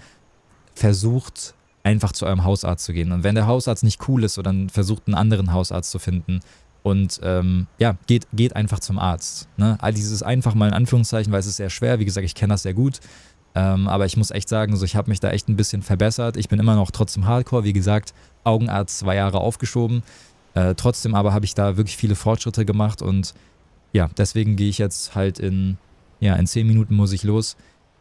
[0.74, 3.12] versucht einfach zu eurem Hausarzt zu gehen.
[3.12, 6.40] Und wenn der Hausarzt nicht cool ist, so, dann versucht einen anderen Hausarzt zu finden.
[6.82, 9.48] Und ähm, ja, geht, geht einfach zum Arzt.
[9.56, 9.76] Ne?
[9.80, 11.98] All dieses einfach mal in Anführungszeichen, weil es ist sehr schwer.
[11.98, 13.00] Wie gesagt, ich kenne das sehr gut.
[13.56, 16.36] Ähm, aber ich muss echt sagen, so, ich habe mich da echt ein bisschen verbessert.
[16.36, 17.64] Ich bin immer noch trotzdem Hardcore.
[17.64, 18.12] Wie gesagt,
[18.44, 20.02] Augenarzt zwei Jahre aufgeschoben.
[20.52, 23.34] Äh, trotzdem aber habe ich da wirklich viele Fortschritte gemacht und
[23.92, 25.78] ja, deswegen gehe ich jetzt halt in,
[26.20, 27.56] ja, in zehn Minuten muss ich los.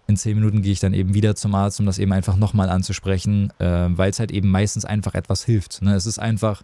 [0.07, 2.69] In zehn Minuten gehe ich dann eben wieder zum Arzt, um das eben einfach nochmal
[2.69, 5.81] anzusprechen, äh, weil es halt eben meistens einfach etwas hilft.
[5.81, 5.95] Ne?
[5.95, 6.63] Es ist einfach,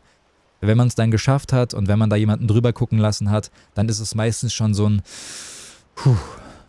[0.60, 3.52] wenn man es dann geschafft hat und wenn man da jemanden drüber gucken lassen hat,
[3.74, 5.02] dann ist es meistens schon so ein,
[5.96, 6.18] puh,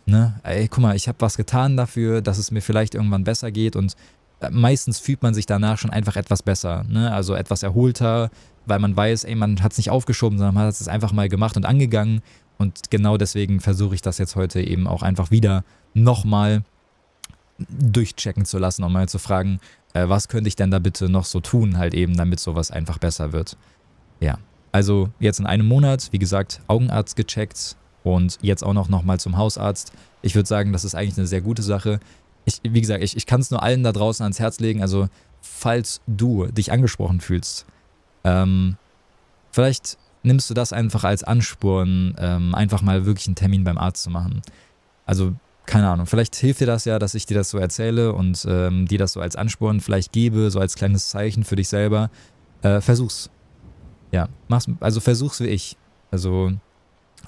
[0.05, 3.51] ne, ey, guck mal, ich habe was getan dafür, dass es mir vielleicht irgendwann besser
[3.51, 3.95] geht und
[4.41, 7.11] äh, meistens fühlt man sich danach schon einfach etwas besser, ne?
[7.11, 8.29] also etwas erholter,
[8.65, 11.29] weil man weiß, ey, man hat es nicht aufgeschoben, sondern man hat es einfach mal
[11.29, 12.21] gemacht und angegangen.
[12.57, 15.63] Und genau deswegen versuche ich das jetzt heute eben auch einfach wieder
[15.93, 16.63] nochmal
[17.69, 19.59] durchchecken zu lassen, um mal zu fragen,
[19.93, 22.97] äh, was könnte ich denn da bitte noch so tun, halt eben, damit sowas einfach
[22.97, 23.57] besser wird.
[24.19, 24.37] Ja,
[24.71, 29.37] also jetzt in einem Monat, wie gesagt, Augenarzt gecheckt und jetzt auch noch nochmal zum
[29.37, 29.93] Hausarzt.
[30.21, 31.99] Ich würde sagen, das ist eigentlich eine sehr gute Sache.
[32.45, 34.81] Ich, wie gesagt, ich, ich kann es nur allen da draußen ans Herz legen.
[34.81, 35.07] Also,
[35.41, 37.65] falls du dich angesprochen fühlst,
[38.23, 38.77] ähm,
[39.51, 44.03] vielleicht nimmst du das einfach als Ansporn, ähm, einfach mal wirklich einen Termin beim Arzt
[44.03, 44.41] zu machen.
[45.05, 45.33] Also,
[45.65, 48.85] keine Ahnung, vielleicht hilft dir das ja, dass ich dir das so erzähle und ähm,
[48.85, 52.09] dir das so als Ansporn vielleicht gebe, so als kleines Zeichen für dich selber.
[52.61, 53.29] Äh, versuch's.
[54.11, 55.77] Ja, mach's, also versuch's wie ich.
[56.11, 56.51] Also,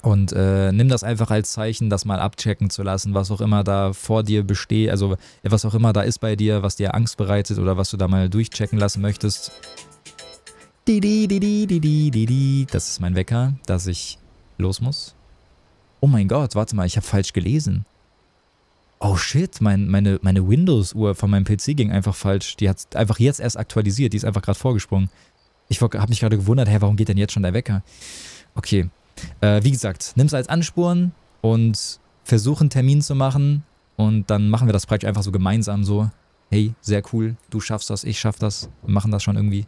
[0.02, 3.64] und äh, nimm das einfach als Zeichen, das mal abchecken zu lassen, was auch immer
[3.64, 7.16] da vor dir besteht, also was auch immer da ist bei dir, was dir Angst
[7.16, 9.52] bereitet oder was du da mal durchchecken lassen möchtest.
[12.70, 14.18] Das ist mein Wecker, dass ich
[14.58, 15.14] los muss.
[16.00, 17.84] Oh mein Gott, warte mal, ich habe falsch gelesen.
[19.00, 22.56] Oh shit, mein, meine, meine Windows-Uhr von meinem PC ging einfach falsch.
[22.56, 25.10] Die hat einfach jetzt erst aktualisiert, die ist einfach gerade vorgesprungen.
[25.68, 27.82] Ich habe mich gerade gewundert, hä, warum geht denn jetzt schon der Wecker?
[28.54, 28.88] Okay,
[29.40, 33.64] äh, wie gesagt, nimm es als Ansporn und versuch einen Termin zu machen
[33.96, 36.10] und dann machen wir das praktisch einfach so gemeinsam so.
[36.50, 39.66] Hey, sehr cool, du schaffst das, ich schaff das, wir machen das schon irgendwie.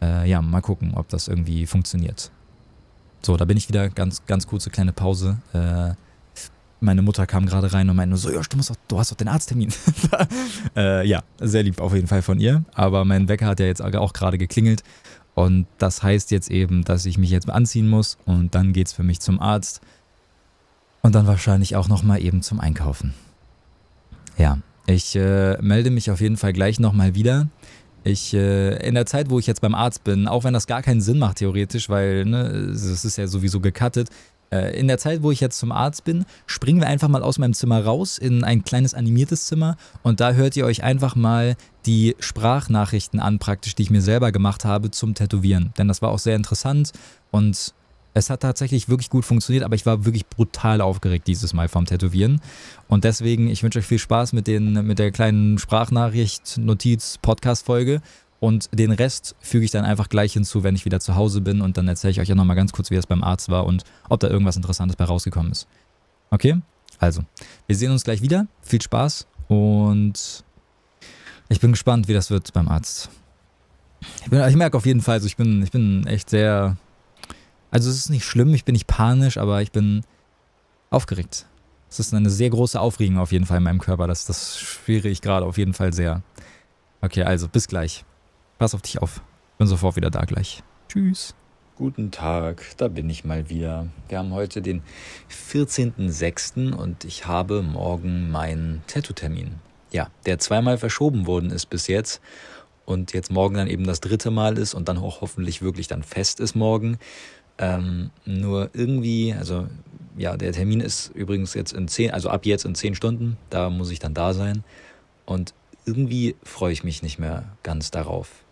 [0.00, 2.30] Äh, ja, mal gucken, ob das irgendwie funktioniert.
[3.22, 3.88] So, da bin ich wieder.
[3.88, 5.38] Ganz, ganz kurze kleine Pause.
[5.52, 5.94] Äh,
[6.80, 9.10] meine Mutter kam gerade rein und meinte nur so, ja, du, musst doch, du hast
[9.10, 9.72] doch den Arzttermin.
[10.76, 12.64] äh, ja, sehr lieb auf jeden Fall von ihr.
[12.74, 14.84] Aber mein Wecker hat ja jetzt auch gerade geklingelt.
[15.38, 18.92] Und das heißt jetzt eben, dass ich mich jetzt anziehen muss und dann geht es
[18.92, 19.80] für mich zum Arzt.
[21.00, 23.14] Und dann wahrscheinlich auch nochmal eben zum Einkaufen.
[24.36, 27.46] Ja, ich äh, melde mich auf jeden Fall gleich nochmal wieder.
[28.02, 30.82] Ich, äh, in der Zeit, wo ich jetzt beim Arzt bin, auch wenn das gar
[30.82, 32.40] keinen Sinn macht, theoretisch, weil ne,
[32.72, 34.08] es ist ja sowieso gecuttet,
[34.50, 37.38] äh, in der Zeit, wo ich jetzt zum Arzt bin, springen wir einfach mal aus
[37.38, 41.56] meinem Zimmer raus in ein kleines animiertes Zimmer und da hört ihr euch einfach mal
[41.86, 45.72] die Sprachnachrichten an, praktisch, die ich mir selber gemacht habe zum Tätowieren.
[45.78, 46.92] Denn das war auch sehr interessant
[47.30, 47.74] und
[48.14, 51.86] es hat tatsächlich wirklich gut funktioniert, aber ich war wirklich brutal aufgeregt dieses Mal vom
[51.86, 52.40] Tätowieren.
[52.88, 58.00] Und deswegen, ich wünsche euch viel Spaß mit, den, mit der kleinen Sprachnachricht, Notiz, Podcast-Folge.
[58.40, 61.60] Und den Rest füge ich dann einfach gleich hinzu, wenn ich wieder zu Hause bin.
[61.60, 63.84] Und dann erzähle ich euch ja nochmal ganz kurz, wie es beim Arzt war und
[64.08, 65.66] ob da irgendwas Interessantes bei rausgekommen ist.
[66.30, 66.60] Okay?
[66.98, 67.22] Also,
[67.66, 68.46] wir sehen uns gleich wieder.
[68.62, 70.44] Viel Spaß und
[71.48, 73.10] ich bin gespannt, wie das wird beim Arzt.
[74.22, 76.76] Ich, bin, ich merke auf jeden Fall, also ich bin, ich bin echt sehr
[77.70, 80.02] also es ist nicht schlimm, ich bin nicht panisch, aber ich bin
[80.90, 81.46] aufgeregt.
[81.90, 84.06] Es ist eine sehr große Aufregung auf jeden Fall in meinem Körper.
[84.06, 86.22] Das, das spüre ich gerade auf jeden Fall sehr.
[87.00, 88.04] Okay, also bis gleich.
[88.58, 89.22] Pass auf dich auf.
[89.56, 90.64] Bin sofort wieder da gleich.
[90.88, 91.34] Tschüss.
[91.76, 93.86] Guten Tag, da bin ich mal wieder.
[94.08, 94.82] Wir haben heute den
[95.30, 96.74] 14.06.
[96.74, 99.54] und ich habe morgen meinen Tattoo-Termin.
[99.92, 102.20] Ja, der zweimal verschoben worden ist bis jetzt
[102.84, 106.02] und jetzt morgen dann eben das dritte Mal ist und dann auch hoffentlich wirklich dann
[106.02, 106.98] fest ist morgen.
[107.58, 109.68] Ähm, nur irgendwie, also
[110.16, 113.70] ja, der Termin ist übrigens jetzt in zehn, also ab jetzt in zehn Stunden, da
[113.70, 114.64] muss ich dann da sein.
[115.26, 118.44] Und irgendwie freue ich mich nicht mehr ganz darauf.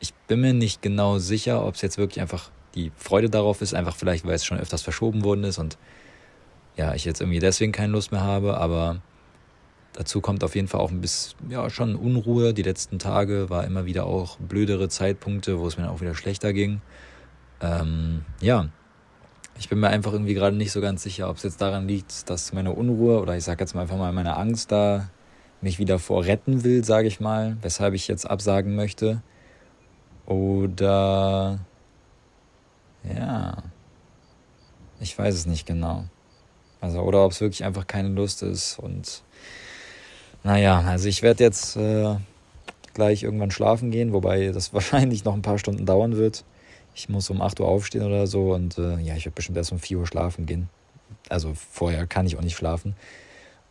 [0.00, 3.74] Ich bin mir nicht genau sicher, ob es jetzt wirklich einfach die Freude darauf ist,
[3.74, 5.78] einfach vielleicht, weil es schon öfters verschoben worden ist und
[6.76, 9.02] ja, ich jetzt irgendwie deswegen keine Lust mehr habe, aber
[9.92, 12.54] dazu kommt auf jeden Fall auch ein bisschen, ja, schon Unruhe.
[12.54, 16.52] Die letzten Tage war immer wieder auch blödere Zeitpunkte, wo es mir auch wieder schlechter
[16.52, 16.80] ging.
[17.60, 18.68] Ähm, ja,
[19.58, 22.30] ich bin mir einfach irgendwie gerade nicht so ganz sicher, ob es jetzt daran liegt,
[22.30, 25.10] dass meine Unruhe oder ich sage jetzt mal einfach mal meine Angst da
[25.60, 29.22] mich wieder vor retten will, sage ich mal, weshalb ich jetzt absagen möchte.
[30.30, 31.58] Oder
[33.02, 33.64] ja,
[35.00, 36.04] ich weiß es nicht genau.
[36.80, 38.78] Also, oder ob es wirklich einfach keine Lust ist.
[38.78, 39.24] Und
[40.44, 42.14] naja, also ich werde jetzt äh,
[42.94, 46.44] gleich irgendwann schlafen gehen, wobei das wahrscheinlich noch ein paar Stunden dauern wird.
[46.94, 49.72] Ich muss um 8 Uhr aufstehen oder so und äh, ja, ich werde bestimmt erst
[49.72, 50.68] um 4 Uhr schlafen gehen.
[51.28, 52.94] Also vorher kann ich auch nicht schlafen.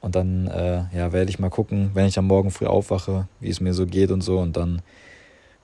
[0.01, 3.49] Und dann äh, ja, werde ich mal gucken, wenn ich am Morgen früh aufwache, wie
[3.49, 4.39] es mir so geht und so.
[4.39, 4.81] Und dann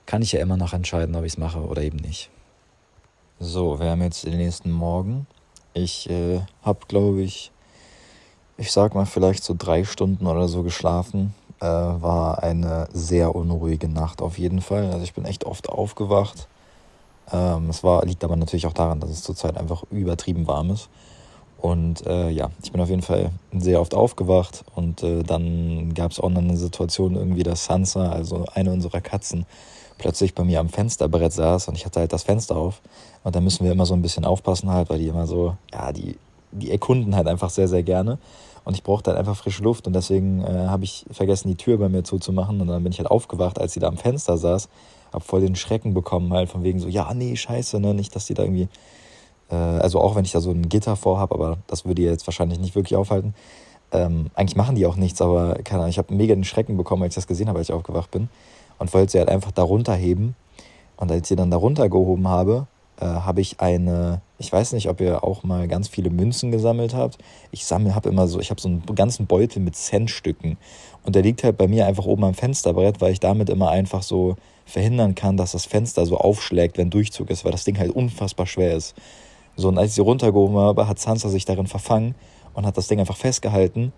[0.06, 2.30] kann ich ja immer noch entscheiden, ob ich es mache oder eben nicht.
[3.38, 5.26] So, wir haben jetzt den nächsten Morgen.
[5.74, 7.52] Ich äh, habe, glaube ich,
[8.56, 11.34] ich sag mal vielleicht so drei Stunden oder so geschlafen.
[11.60, 14.86] Äh, war eine sehr unruhige Nacht auf jeden Fall.
[14.86, 16.48] Also ich bin echt oft aufgewacht.
[17.30, 20.88] Ähm, es war, liegt aber natürlich auch daran, dass es zurzeit einfach übertrieben warm ist.
[21.58, 26.12] Und äh, ja, ich bin auf jeden Fall sehr oft aufgewacht und äh, dann gab
[26.12, 29.46] es auch noch eine Situation irgendwie, dass Sansa, also eine unserer Katzen,
[29.98, 32.80] plötzlich bei mir am Fensterbrett saß und ich hatte halt das Fenster auf.
[33.24, 35.92] Und da müssen wir immer so ein bisschen aufpassen halt, weil die immer so, ja,
[35.92, 36.16] die,
[36.52, 38.18] die erkunden halt einfach sehr, sehr gerne.
[38.64, 41.78] Und ich brauchte halt einfach frische Luft und deswegen äh, habe ich vergessen, die Tür
[41.78, 42.60] bei mir zuzumachen.
[42.60, 44.68] Und dann bin ich halt aufgewacht, als sie da am Fenster saß.
[45.12, 48.26] Hab voll den Schrecken bekommen, halt von wegen so, ja, nee, scheiße, ne, nicht, dass
[48.26, 48.68] die da irgendwie,
[49.50, 52.26] äh, also auch wenn ich da so ein Gitter vorhab, aber das würde ihr jetzt
[52.26, 53.34] wahrscheinlich nicht wirklich aufhalten.
[53.92, 57.04] Ähm, eigentlich machen die auch nichts, aber keine Ahnung, ich habe mega den Schrecken bekommen,
[57.04, 58.28] als ich das gesehen habe, als ich aufgewacht bin
[58.78, 60.36] und wollte sie halt einfach darunter heben.
[60.96, 62.66] Und als ich sie dann darunter gehoben habe,
[62.98, 66.94] äh, habe ich eine, ich weiß nicht, ob ihr auch mal ganz viele Münzen gesammelt
[66.94, 67.18] habt.
[67.50, 70.56] Ich sammle, habe immer so, ich habe so einen ganzen Beutel mit Centstücken.
[71.04, 74.02] Und der liegt halt bei mir einfach oben am Fensterbrett, weil ich damit immer einfach
[74.02, 77.90] so verhindern kann, dass das Fenster so aufschlägt, wenn Durchzug ist, weil das Ding halt
[77.90, 78.94] unfassbar schwer ist.
[79.56, 82.14] So, und als ich sie runtergehoben habe, hat Sansa sich darin verfangen
[82.54, 83.92] und hat das Ding einfach festgehalten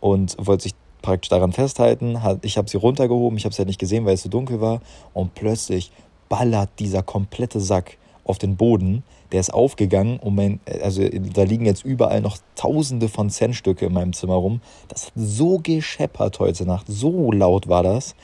[0.00, 0.74] und wollte sich
[1.06, 2.18] praktisch daran festhalten.
[2.42, 4.80] Ich habe sie runtergehoben, ich habe sie halt nicht gesehen, weil es so dunkel war.
[5.14, 5.92] Und plötzlich
[6.28, 9.04] ballert dieser komplette Sack auf den Boden.
[9.32, 13.92] Der ist aufgegangen und mein, also da liegen jetzt überall noch tausende von Centstücke in
[13.92, 14.60] meinem Zimmer rum.
[14.88, 18.14] Das hat so gescheppert heute Nacht, so laut war das.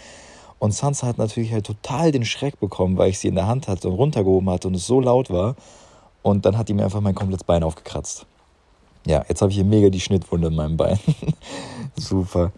[0.58, 3.66] Und Sansa hat natürlich halt total den Schreck bekommen, weil ich sie in der Hand
[3.66, 5.56] hatte und runtergehoben hatte und es so laut war.
[6.22, 8.26] Und dann hat die mir einfach mein komplettes Bein aufgekratzt.
[9.04, 10.98] Ja, jetzt habe ich hier mega die Schnittwunde in meinem Bein.
[11.96, 12.52] Super.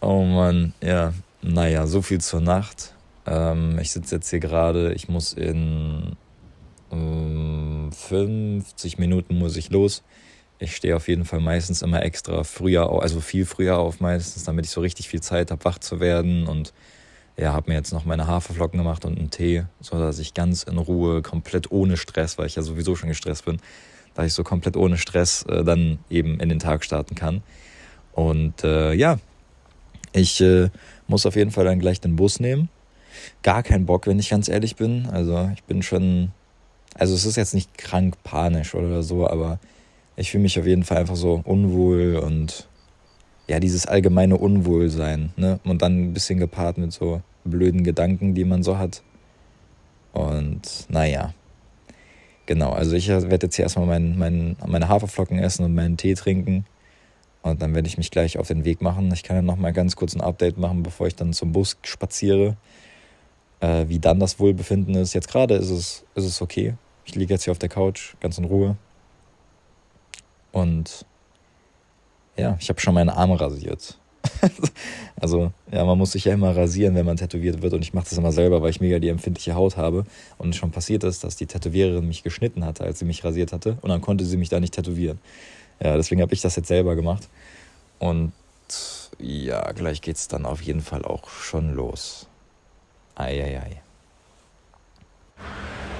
[0.00, 1.12] Oh Mann, ja.
[1.42, 2.94] Naja, so viel zur Nacht.
[3.26, 6.16] Ähm, ich sitze jetzt hier gerade, ich muss in
[6.90, 10.02] ähm, 50 Minuten muss ich los.
[10.58, 14.66] Ich stehe auf jeden Fall meistens immer extra früher, also viel früher auf meistens, damit
[14.66, 16.46] ich so richtig viel Zeit habe, wach zu werden.
[16.46, 16.72] Und
[17.36, 20.78] ja, habe mir jetzt noch meine Haferflocken gemacht und einen Tee, sodass ich ganz in
[20.78, 23.58] Ruhe, komplett ohne Stress, weil ich ja sowieso schon gestresst bin,
[24.14, 27.42] dass ich so komplett ohne Stress äh, dann eben in den Tag starten kann.
[28.12, 29.18] Und äh, ja,
[30.12, 30.70] ich äh,
[31.06, 32.68] muss auf jeden Fall dann gleich den Bus nehmen.
[33.42, 35.06] Gar keinen Bock, wenn ich ganz ehrlich bin.
[35.06, 36.32] Also ich bin schon,
[36.94, 39.58] also es ist jetzt nicht krank panisch oder so, aber
[40.16, 42.68] ich fühle mich auf jeden Fall einfach so unwohl und
[43.48, 45.58] ja, dieses allgemeine Unwohlsein, ne?
[45.64, 49.02] Und dann ein bisschen gepaart mit so blöden Gedanken, die man so hat.
[50.12, 51.34] Und naja,
[52.46, 56.14] genau, also ich werde jetzt hier erstmal mein, mein, meine Haferflocken essen und meinen Tee
[56.14, 56.64] trinken.
[57.42, 59.10] Und dann werde ich mich gleich auf den Weg machen.
[59.12, 61.78] Ich kann ja noch mal ganz kurz ein Update machen, bevor ich dann zum Bus
[61.82, 62.56] spaziere.
[63.60, 65.14] Äh, wie dann das Wohlbefinden ist.
[65.14, 66.74] Jetzt gerade ist es, ist es okay.
[67.04, 68.76] Ich liege jetzt hier auf der Couch, ganz in Ruhe.
[70.52, 71.04] Und
[72.36, 73.98] ja, ich habe schon meine Arme rasiert.
[75.20, 77.74] also, ja, man muss sich ja immer rasieren, wenn man tätowiert wird.
[77.74, 80.04] Und ich mache das immer selber, weil ich mega die empfindliche Haut habe.
[80.38, 83.76] Und schon passiert ist, dass die Tätowiererin mich geschnitten hatte, als sie mich rasiert hatte.
[83.82, 85.18] Und dann konnte sie mich da nicht tätowieren.
[85.82, 87.28] Ja, deswegen habe ich das jetzt selber gemacht.
[87.98, 88.32] Und
[89.18, 92.26] ja, gleich geht es dann auf jeden Fall auch schon los.
[93.16, 93.82] Eieiei.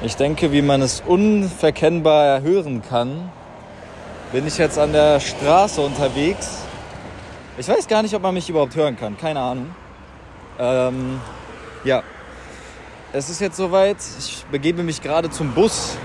[0.02, 3.30] Ich denke, wie man es unverkennbar hören kann,
[4.32, 6.58] bin ich jetzt an der Straße unterwegs.
[7.58, 9.18] Ich weiß gar nicht, ob man mich überhaupt hören kann.
[9.18, 9.74] Keine Ahnung.
[10.58, 11.20] Ähm,
[11.84, 12.02] ja.
[13.12, 13.98] Es ist jetzt soweit.
[14.18, 15.96] Ich begebe mich gerade zum Bus.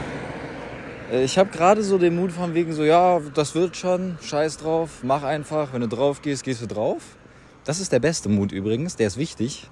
[1.11, 4.57] Äh, ich habe gerade so den Mut von wegen so, ja, das wird schon, scheiß
[4.57, 5.73] drauf, mach einfach.
[5.73, 7.01] Wenn du drauf gehst, gehst du drauf.
[7.63, 9.69] Das ist der beste Mut übrigens, der ist wichtig.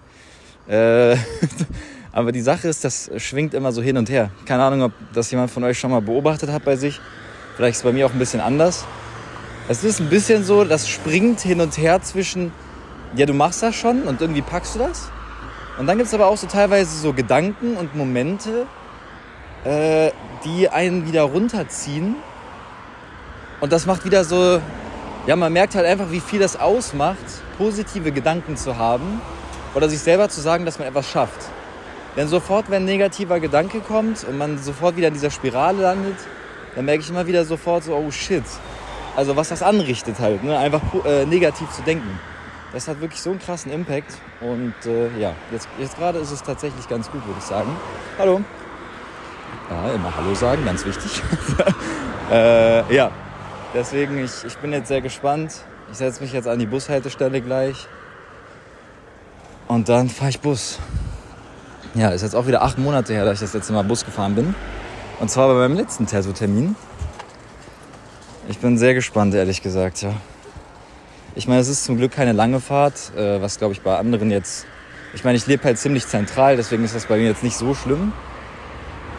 [0.67, 1.15] Äh,
[2.11, 4.31] aber die Sache ist, das schwingt immer so hin und her.
[4.45, 6.99] Keine Ahnung, ob das jemand von euch schon mal beobachtet hat bei sich.
[7.55, 8.85] Vielleicht ist es bei mir auch ein bisschen anders.
[9.69, 12.51] Es ist ein bisschen so, das springt hin und her zwischen,
[13.15, 15.09] ja, du machst das schon und irgendwie packst du das.
[15.77, 18.67] Und dann gibt es aber auch so teilweise so Gedanken und Momente,
[19.63, 20.11] äh,
[20.43, 22.15] die einen wieder runterziehen.
[23.61, 24.59] Und das macht wieder so,
[25.25, 27.17] ja, man merkt halt einfach, wie viel das ausmacht,
[27.57, 29.21] positive Gedanken zu haben
[29.73, 31.49] oder sich selber zu sagen, dass man etwas schafft.
[32.15, 36.17] Denn sofort, wenn ein negativer Gedanke kommt und man sofort wieder in dieser Spirale landet,
[36.75, 38.43] dann merke ich immer wieder sofort so, oh shit.
[39.15, 40.57] Also was das anrichtet halt, ne?
[40.57, 42.19] einfach äh, negativ zu denken.
[42.71, 44.13] Das hat wirklich so einen krassen Impact.
[44.41, 47.69] Und äh, ja, jetzt, jetzt gerade ist es tatsächlich ganz gut, würde ich sagen.
[48.17, 48.41] Hallo.
[49.73, 51.23] Ja, immer Hallo sagen, ganz wichtig.
[52.31, 53.09] äh, ja,
[53.73, 55.51] deswegen, ich, ich bin jetzt sehr gespannt.
[55.91, 57.87] Ich setze mich jetzt an die Bushaltestelle gleich.
[59.67, 60.77] Und dann fahre ich Bus.
[61.95, 64.35] Ja, ist jetzt auch wieder acht Monate her, dass ich das letzte Mal Bus gefahren
[64.35, 64.53] bin.
[65.19, 66.75] Und zwar bei meinem letzten Tattoo-Termin.
[68.47, 70.13] Ich bin sehr gespannt, ehrlich gesagt, ja.
[71.33, 74.29] Ich meine, es ist zum Glück keine lange Fahrt, äh, was glaube ich bei anderen
[74.29, 74.67] jetzt.
[75.15, 77.73] Ich meine, ich lebe halt ziemlich zentral, deswegen ist das bei mir jetzt nicht so
[77.73, 78.13] schlimm.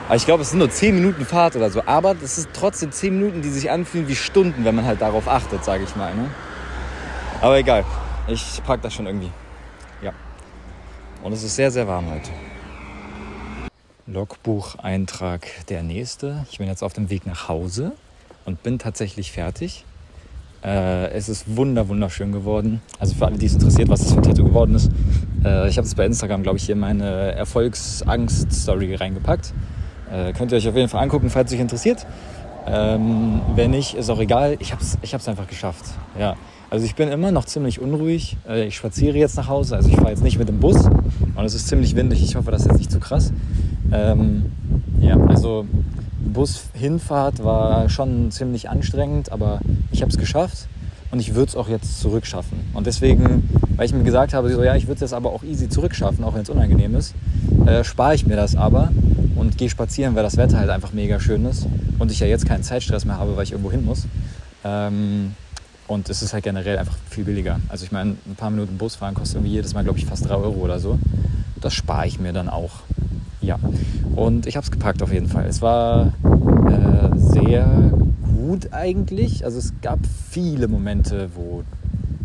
[0.07, 1.83] Aber ich glaube, es sind nur 10 Minuten Fahrt oder so.
[1.87, 5.29] Aber das sind trotzdem 10 Minuten, die sich anfühlen wie Stunden, wenn man halt darauf
[5.29, 6.15] achtet, sage ich mal.
[6.15, 6.29] Ne?
[7.41, 7.85] Aber egal,
[8.29, 9.31] ich pack das schon irgendwie.
[10.03, 10.13] Ja.
[11.23, 12.31] Und es ist sehr, sehr warm heute.
[14.07, 16.45] Logbucheintrag der nächste.
[16.51, 17.93] Ich bin jetzt auf dem Weg nach Hause
[18.45, 19.87] und bin tatsächlich fertig.
[20.63, 22.83] Äh, es ist wunder wunderschön geworden.
[22.99, 24.91] Also für alle, die es interessiert, was das für ein Tattoo geworden ist.
[25.45, 29.55] Äh, ich habe es bei Instagram, glaube ich, hier in meine Erfolgsangst-Story reingepackt.
[30.13, 32.07] Äh, könnt ihr euch auf jeden Fall angucken, falls euch interessiert.
[32.67, 34.57] Ähm, wenn nicht, ist auch egal.
[34.61, 35.85] Ich habe es ich einfach geschafft.
[36.19, 36.37] Ja.
[36.71, 38.37] Also ich bin immer noch ziemlich unruhig.
[38.49, 39.77] Äh, ich spaziere jetzt nach Hause.
[39.77, 40.87] Also ich fahre jetzt nicht mit dem Bus.
[40.87, 42.23] Und es ist ziemlich windig.
[42.23, 43.33] Ich hoffe, das ist jetzt nicht zu krass.
[43.93, 44.47] Ähm,
[44.99, 45.67] ja, also
[46.33, 49.61] Bushinfahrt war schon ziemlich anstrengend, aber
[49.93, 50.67] ich habe es geschafft
[51.11, 52.59] und ich würde es auch jetzt zurückschaffen.
[52.73, 55.43] Und deswegen, weil ich mir gesagt habe, so, ja, ich würde es jetzt aber auch
[55.43, 57.15] easy zurückschaffen, auch wenn es unangenehm ist,
[57.67, 58.91] äh, spare ich mir das aber
[59.37, 61.67] und gehe spazieren, weil das Wetter halt einfach mega schön ist
[61.99, 64.07] und ich ja jetzt keinen Zeitstress mehr habe, weil ich irgendwo hin muss.
[64.65, 65.33] Ähm,
[65.87, 67.61] und es ist halt generell einfach viel billiger.
[67.69, 70.29] Also ich meine, ein paar Minuten Bus fahren kostet irgendwie jedes Mal, glaube ich, fast
[70.29, 70.99] 3 Euro oder so.
[71.61, 72.81] Das spare ich mir dann auch.
[73.43, 73.59] Ja,
[74.17, 75.45] und ich habe es gepackt auf jeden Fall.
[75.47, 77.93] Es war äh, sehr
[78.45, 79.45] gut eigentlich.
[79.45, 79.99] Also es gab
[80.31, 81.63] viele Momente, wo,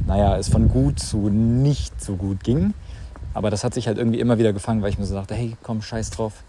[0.10, 2.74] naja, es von gut zu nicht so gut ging.
[3.36, 5.56] Aber das hat sich halt irgendwie immer wieder gefangen, weil ich mir so dachte, hey,
[5.62, 6.43] komm, scheiß drauf.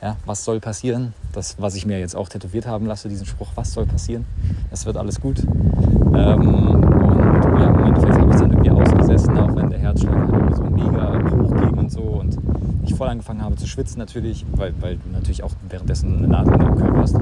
[0.00, 1.12] Ja, was soll passieren?
[1.32, 4.24] Das, was ich mir jetzt auch tätowiert haben lasse, diesen Spruch, was soll passieren?
[4.70, 5.40] Es wird alles gut.
[5.40, 10.56] Ähm, und ja, im Endeffekt habe ich dann irgendwie ausgesessen, auch wenn der Herzschlag halt
[10.56, 12.00] so mega hoch ging und so.
[12.00, 12.38] Und
[12.84, 16.54] ich voll angefangen habe zu schwitzen natürlich, weil, weil du natürlich auch währenddessen eine Nadel
[16.54, 17.16] in deinem Körper hast.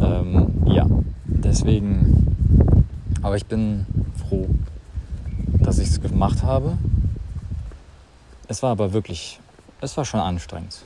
[0.00, 0.86] Ähm, ja,
[1.26, 2.34] deswegen,
[3.20, 3.84] aber ich bin
[4.16, 4.46] froh,
[5.46, 6.76] dass ich es gemacht habe.
[8.48, 9.40] Es war aber wirklich,
[9.80, 10.82] es war schon anstrengend.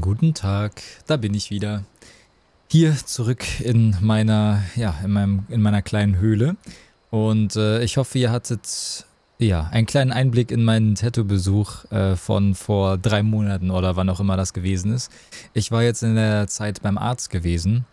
[0.00, 1.84] Guten Tag, da bin ich wieder.
[2.68, 6.56] Hier zurück in meiner, ja, in meinem, in meiner kleinen Höhle.
[7.10, 9.06] Und äh, ich hoffe, ihr hattet
[9.38, 14.18] ja, einen kleinen Einblick in meinen Tattoo-Besuch äh, von vor drei Monaten oder wann auch
[14.18, 15.12] immer das gewesen ist.
[15.52, 17.84] Ich war jetzt in der Zeit beim Arzt gewesen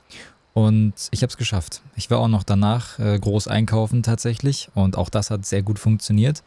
[0.53, 1.81] und ich habe es geschafft.
[1.95, 5.79] Ich war auch noch danach äh, groß einkaufen tatsächlich und auch das hat sehr gut
[5.79, 6.43] funktioniert.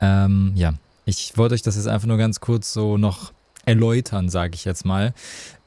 [0.00, 3.32] Ähm, ja, ich wollte euch das jetzt einfach nur ganz kurz so noch
[3.64, 5.12] erläutern, sage ich jetzt mal.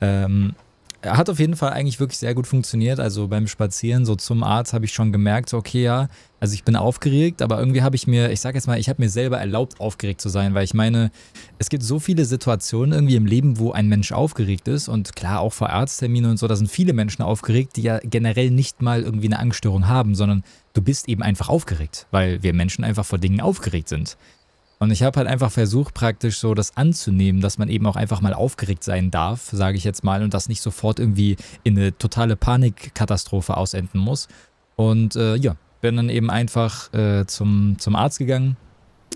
[0.02, 0.56] Ähm,
[1.06, 3.00] hat auf jeden Fall eigentlich wirklich sehr gut funktioniert.
[3.00, 6.08] Also beim Spazieren so zum Arzt habe ich schon gemerkt, so, okay, ja,
[6.40, 9.02] also ich bin aufgeregt, aber irgendwie habe ich mir, ich sage jetzt mal, ich habe
[9.02, 11.12] mir selber erlaubt, aufgeregt zu sein, weil ich meine,
[11.58, 15.42] es gibt so viele Situationen irgendwie im Leben, wo ein Mensch aufgeregt ist und klar,
[15.42, 19.04] auch vor Arztterminen und so, da sind viele Menschen aufgeregt, die ja generell nicht mal
[19.04, 23.20] irgendwie eine Angststörung haben, sondern du bist eben einfach aufgeregt, weil wir Menschen einfach vor
[23.20, 24.18] Dingen aufgeregt sind.
[24.84, 28.20] Und ich habe halt einfach versucht, praktisch so das anzunehmen, dass man eben auch einfach
[28.20, 31.98] mal aufgeregt sein darf, sage ich jetzt mal, und das nicht sofort irgendwie in eine
[31.98, 34.28] totale Panikkatastrophe ausenden muss.
[34.76, 38.58] Und äh, ja, bin dann eben einfach äh, zum, zum Arzt gegangen,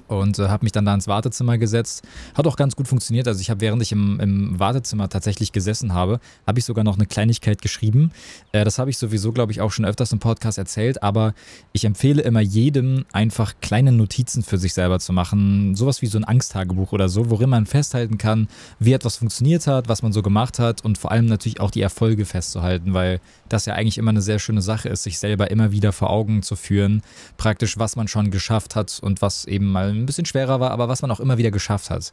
[0.08, 2.04] und äh, habe mich dann da ins Wartezimmer gesetzt.
[2.36, 3.28] Hat auch ganz gut funktioniert.
[3.28, 6.96] Also ich habe, während ich im, im, Wartezimmer tatsächlich gesessen habe, habe ich sogar noch
[6.96, 8.12] eine Kleinigkeit geschrieben.
[8.52, 11.04] Äh, das habe ich sowieso, glaube ich, auch schon öfters im Podcast erzählt.
[11.04, 11.34] Aber
[11.74, 15.76] ich empfehle immer jedem, einfach kleine Notizen für sich selber zu machen.
[15.76, 18.48] Sowas wie so ein Angsttagebuch oder so, worin man festhalten kann,
[18.80, 21.82] wie etwas funktioniert hat, was man so gemacht hat und vor allem natürlich auch die
[21.82, 23.20] Erfolge festzuhalten, weil
[23.50, 26.42] das ja eigentlich immer eine sehr schöne Sache ist, sich selber immer wieder vor Augen
[26.42, 27.02] zu führen,
[27.38, 30.88] praktisch was man schon geschafft hat und was eben mal ein bisschen schwerer war, aber
[30.88, 32.12] was man auch immer wieder geschafft hat.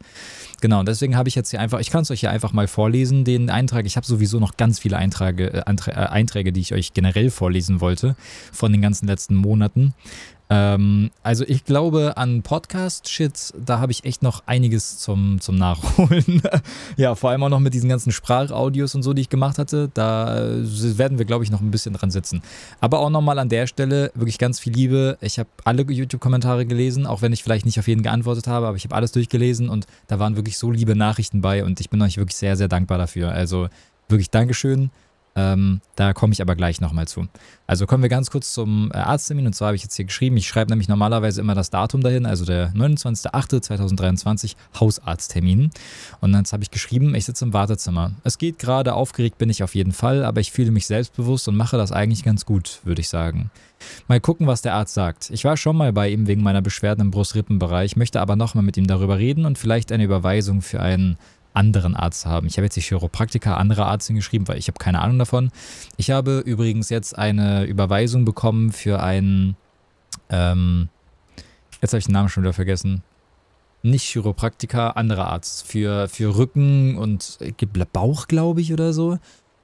[0.60, 2.68] Genau, und deswegen habe ich jetzt hier einfach, ich kann es euch hier einfach mal
[2.68, 3.86] vorlesen, den Eintrag.
[3.86, 7.80] Ich habe sowieso noch ganz viele Einträge, äh, äh, Einträge, die ich euch generell vorlesen
[7.80, 8.16] wollte
[8.52, 9.94] von den ganzen letzten Monaten.
[10.54, 16.42] Ähm, also ich glaube an Podcast-Shit, da habe ich echt noch einiges zum, zum Nachholen.
[16.96, 19.90] ja, vor allem auch noch mit diesen ganzen Sprachaudios und so, die ich gemacht hatte.
[19.94, 22.40] Da äh, werden wir, glaube ich, noch ein bisschen dran sitzen.
[22.80, 25.18] Aber auch nochmal an der Stelle wirklich ganz viel Liebe.
[25.20, 28.76] Ich habe alle YouTube-Kommentare gelesen, auch wenn ich vielleicht nicht auf jeden geantwortet habe, aber
[28.76, 32.00] ich habe alles durchgelesen und da waren wirklich so liebe Nachrichten bei und ich bin
[32.00, 33.32] euch wirklich sehr, sehr dankbar dafür.
[33.32, 33.68] Also
[34.08, 34.90] wirklich Dankeschön.
[35.36, 37.26] Ähm, da komme ich aber gleich nochmal zu.
[37.66, 39.46] Also kommen wir ganz kurz zum äh, Arzttermin.
[39.46, 42.24] Und zwar habe ich jetzt hier geschrieben, ich schreibe nämlich normalerweise immer das Datum dahin,
[42.24, 45.70] also der 29.08.2023 Hausarzttermin.
[46.20, 48.12] Und dann habe ich geschrieben, ich sitze im Wartezimmer.
[48.22, 51.56] Es geht gerade, aufgeregt bin ich auf jeden Fall, aber ich fühle mich selbstbewusst und
[51.56, 53.50] mache das eigentlich ganz gut, würde ich sagen.
[54.06, 55.30] Mal gucken, was der Arzt sagt.
[55.30, 58.76] Ich war schon mal bei ihm wegen meiner Beschwerden im Brustrippenbereich, möchte aber nochmal mit
[58.76, 61.18] ihm darüber reden und vielleicht eine Überweisung für einen
[61.54, 62.46] anderen Arzt haben.
[62.46, 65.50] Ich habe jetzt die Chiropraktiker, andere Arzt hingeschrieben, weil ich habe keine Ahnung davon.
[65.96, 69.56] Ich habe übrigens jetzt eine Überweisung bekommen für einen,
[70.28, 70.88] ähm,
[71.80, 73.02] jetzt habe ich den Namen schon wieder vergessen.
[73.82, 75.66] Nicht Chiropraktiker, anderer Arzt.
[75.66, 77.38] Für, für Rücken und
[77.92, 79.18] Bauch, glaube ich, oder so.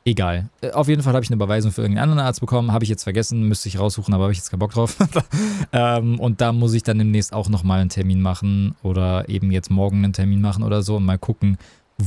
[0.05, 0.49] Egal.
[0.63, 2.73] Äh, auf jeden Fall habe ich eine Überweisung für irgendeinen anderen Arzt bekommen.
[2.73, 4.97] Habe ich jetzt vergessen, müsste ich raussuchen, aber habe ich jetzt keinen Bock drauf.
[5.73, 9.71] ähm, und da muss ich dann demnächst auch nochmal einen Termin machen oder eben jetzt
[9.71, 11.59] morgen einen Termin machen oder so und mal gucken,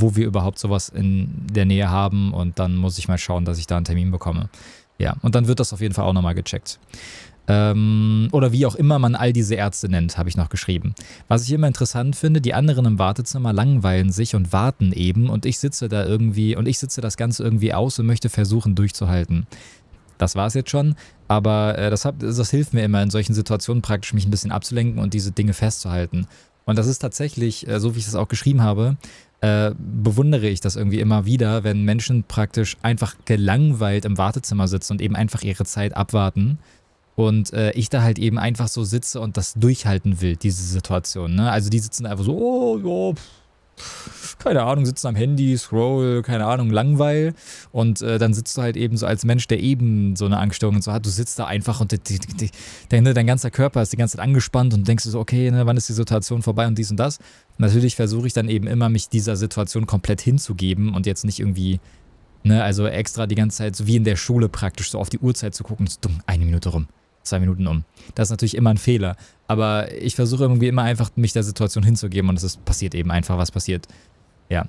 [0.02, 3.58] wo wir überhaupt sowas in der Nähe haben und dann muss ich mal schauen, dass
[3.58, 4.50] ich da einen Termin bekomme.
[4.98, 6.80] Ja, und dann wird das auf jeden Fall auch nochmal gecheckt.
[7.48, 10.96] Ähm, oder wie auch immer man all diese Ärzte nennt, habe ich noch geschrieben.
[11.28, 15.46] Was ich immer interessant finde, die anderen im Wartezimmer langweilen sich und warten eben und
[15.46, 19.46] ich sitze da irgendwie und ich sitze das Ganze irgendwie aus und möchte versuchen durchzuhalten.
[20.18, 20.96] Das war es jetzt schon,
[21.28, 24.52] aber äh, das, hab, das hilft mir immer in solchen Situationen praktisch, mich ein bisschen
[24.52, 26.28] abzulenken und diese Dinge festzuhalten.
[26.66, 28.96] Und das ist tatsächlich, äh, so wie ich es auch geschrieben habe,
[29.44, 34.94] äh, bewundere ich das irgendwie immer wieder, wenn Menschen praktisch einfach gelangweilt im Wartezimmer sitzen
[34.94, 36.60] und eben einfach ihre Zeit abwarten.
[37.18, 41.36] Und äh, ich da halt eben einfach so sitze und das durchhalten will, diese Situation.
[41.36, 41.52] Ne?
[41.52, 43.22] Also die sitzen einfach so, oh, ja,
[44.40, 47.34] keine Ahnung, sitzen am Handy, scroll, keine Ahnung, Langweil.
[47.72, 50.76] Und äh, dann sitzt du halt eben so als Mensch, der eben so eine Angststörung
[50.76, 52.50] und so hat, du sitzt da einfach und die, die, die,
[52.90, 55.78] dein, dein ganzer Körper ist die ganze Zeit angespannt und denkst so, okay, ne, wann
[55.78, 57.20] ist die Situation vorbei und dies und das.
[57.58, 61.80] Natürlich versuche ich dann eben immer, mich dieser Situation komplett hinzugeben und jetzt nicht irgendwie,
[62.44, 65.20] ne, also extra die ganze Zeit, so wie in der Schule praktisch, so auf die
[65.20, 66.88] Uhrzeit zu gucken, so dumm, eine Minute rum
[67.24, 67.84] zwei Minuten um.
[68.16, 69.16] Das ist natürlich immer ein Fehler.
[69.48, 73.12] Aber ich versuche irgendwie immer einfach, mich der Situation hinzugeben und es ist, passiert eben
[73.12, 73.88] einfach, was passiert.
[74.50, 74.66] Ja.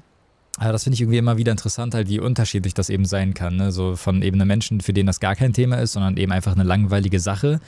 [0.59, 3.57] Aber das finde ich irgendwie immer wieder interessant, halt, wie unterschiedlich das eben sein kann.
[3.57, 3.73] Ne?
[3.73, 6.53] So von eben einem Menschen, für den das gar kein Thema ist, sondern eben einfach
[6.53, 7.61] eine langweilige Sache,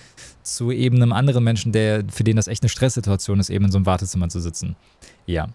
[0.43, 3.73] zu eben einem anderen Menschen, der, für den das echt eine Stresssituation ist, eben in
[3.73, 4.77] so einem Wartezimmer zu sitzen.
[5.27, 5.49] Ja.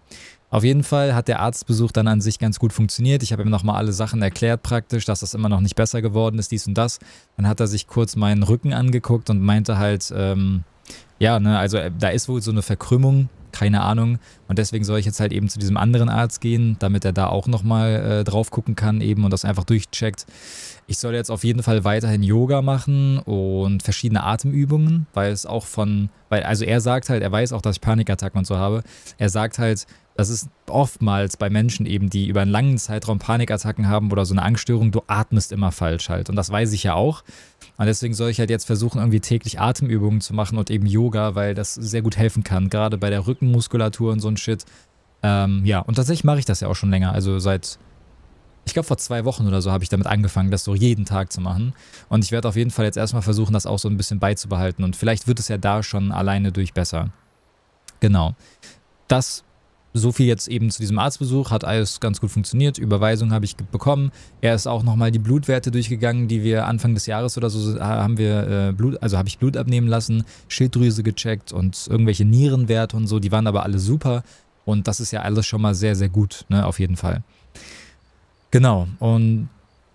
[0.52, 3.24] Auf jeden Fall hat der Arztbesuch dann an sich ganz gut funktioniert.
[3.24, 6.38] Ich habe ihm nochmal alle Sachen erklärt praktisch, dass das immer noch nicht besser geworden
[6.40, 7.00] ist, dies und das.
[7.38, 10.66] Dann hat er sich kurz meinen Rücken angeguckt und meinte halt, ähm,
[11.20, 14.20] ja, ne, also äh, da ist wohl so eine Verkrümmung, keine Ahnung.
[14.50, 17.28] Und deswegen soll ich jetzt halt eben zu diesem anderen Arzt gehen, damit er da
[17.28, 20.26] auch nochmal äh, drauf gucken kann eben und das einfach durchcheckt.
[20.88, 25.66] Ich soll jetzt auf jeden Fall weiterhin Yoga machen und verschiedene Atemübungen, weil es auch
[25.66, 28.84] von, weil, also er sagt halt, er weiß auch, dass ich Panikattacken und so habe.
[29.18, 29.86] Er sagt halt,
[30.22, 34.36] das ist oftmals bei Menschen eben, die über einen langen Zeitraum Panikattacken haben oder so
[34.36, 36.30] eine Angststörung, du atmest immer falsch halt.
[36.30, 37.24] Und das weiß ich ja auch.
[37.78, 41.34] Und deswegen soll ich halt jetzt versuchen, irgendwie täglich Atemübungen zu machen und eben Yoga,
[41.34, 44.64] weil das sehr gut helfen kann, gerade bei der Rückenmuskulatur und so ein Shit.
[45.24, 47.14] Ähm, ja, und tatsächlich mache ich das ja auch schon länger.
[47.14, 47.80] Also seit,
[48.66, 51.32] ich glaube vor zwei Wochen oder so habe ich damit angefangen, das so jeden Tag
[51.32, 51.74] zu machen.
[52.10, 54.84] Und ich werde auf jeden Fall jetzt erstmal versuchen, das auch so ein bisschen beizubehalten.
[54.84, 57.10] Und vielleicht wird es ja da schon alleine durch besser.
[58.02, 58.36] Genau.
[59.08, 59.44] Das
[59.94, 62.78] so viel jetzt eben zu diesem Arztbesuch, hat alles ganz gut funktioniert.
[62.78, 64.12] Überweisung habe ich bekommen.
[64.40, 68.18] Er ist auch nochmal die Blutwerte durchgegangen, die wir Anfang des Jahres oder so haben
[68.18, 73.08] wir äh, Blut, also habe ich Blut abnehmen lassen, Schilddrüse gecheckt und irgendwelche Nierenwerte und
[73.08, 73.20] so.
[73.20, 74.24] Die waren aber alle super
[74.66, 77.24] und das ist ja alles schon mal sehr, sehr gut, ne, auf jeden Fall.
[78.52, 78.88] Genau.
[79.00, 79.50] Und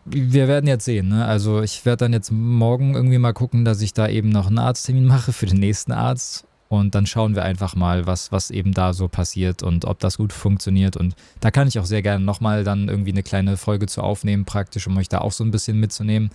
[0.04, 1.08] wir werden jetzt sehen.
[1.08, 1.24] Ne?
[1.24, 4.58] Also ich werde dann jetzt morgen irgendwie mal gucken, dass ich da eben noch einen
[4.58, 8.72] Arzttermin mache für den nächsten Arzt und dann schauen wir einfach mal, was, was eben
[8.74, 10.96] da so passiert und ob das gut funktioniert.
[10.96, 14.44] Und da kann ich auch sehr gerne nochmal dann irgendwie eine kleine Folge zu aufnehmen,
[14.44, 16.30] praktisch, um euch da auch so ein bisschen mitzunehmen.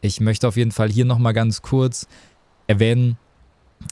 [0.00, 2.06] Ich möchte auf jeden Fall hier nochmal ganz kurz
[2.66, 3.16] erwähnen,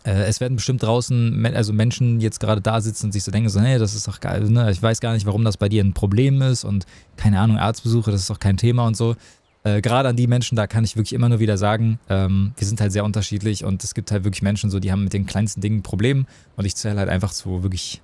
[0.05, 3.49] äh, es werden bestimmt draußen, also Menschen jetzt gerade da sitzen und sich so denken,
[3.49, 4.71] so, hey, das ist doch geil, ne?
[4.71, 6.87] ich weiß gar nicht, warum das bei dir ein Problem ist und
[7.17, 9.17] keine Ahnung, Arztbesuche, das ist doch kein Thema und so
[9.65, 12.67] äh, gerade an die Menschen, da kann ich wirklich immer nur wieder sagen, ähm, wir
[12.67, 15.27] sind halt sehr unterschiedlich und es gibt halt wirklich Menschen, so die haben mit den
[15.27, 16.25] kleinsten Dingen Probleme
[16.57, 18.01] und ich zähle halt einfach zu wirklich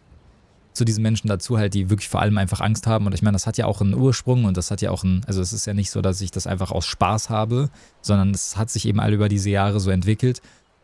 [0.75, 3.35] zu diesen Menschen dazu halt, die wirklich vor allem einfach Angst haben und ich meine,
[3.35, 5.67] das hat ja auch einen Ursprung und das hat ja auch einen, also es ist
[5.67, 7.71] ja nicht so, dass ich das einfach aus Spaß habe,
[8.03, 10.43] sondern es hat sich eben all über diese Jahre so entwickelt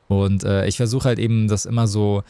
[0.08, 2.22] Und äh, ich versuche halt eben das immer so,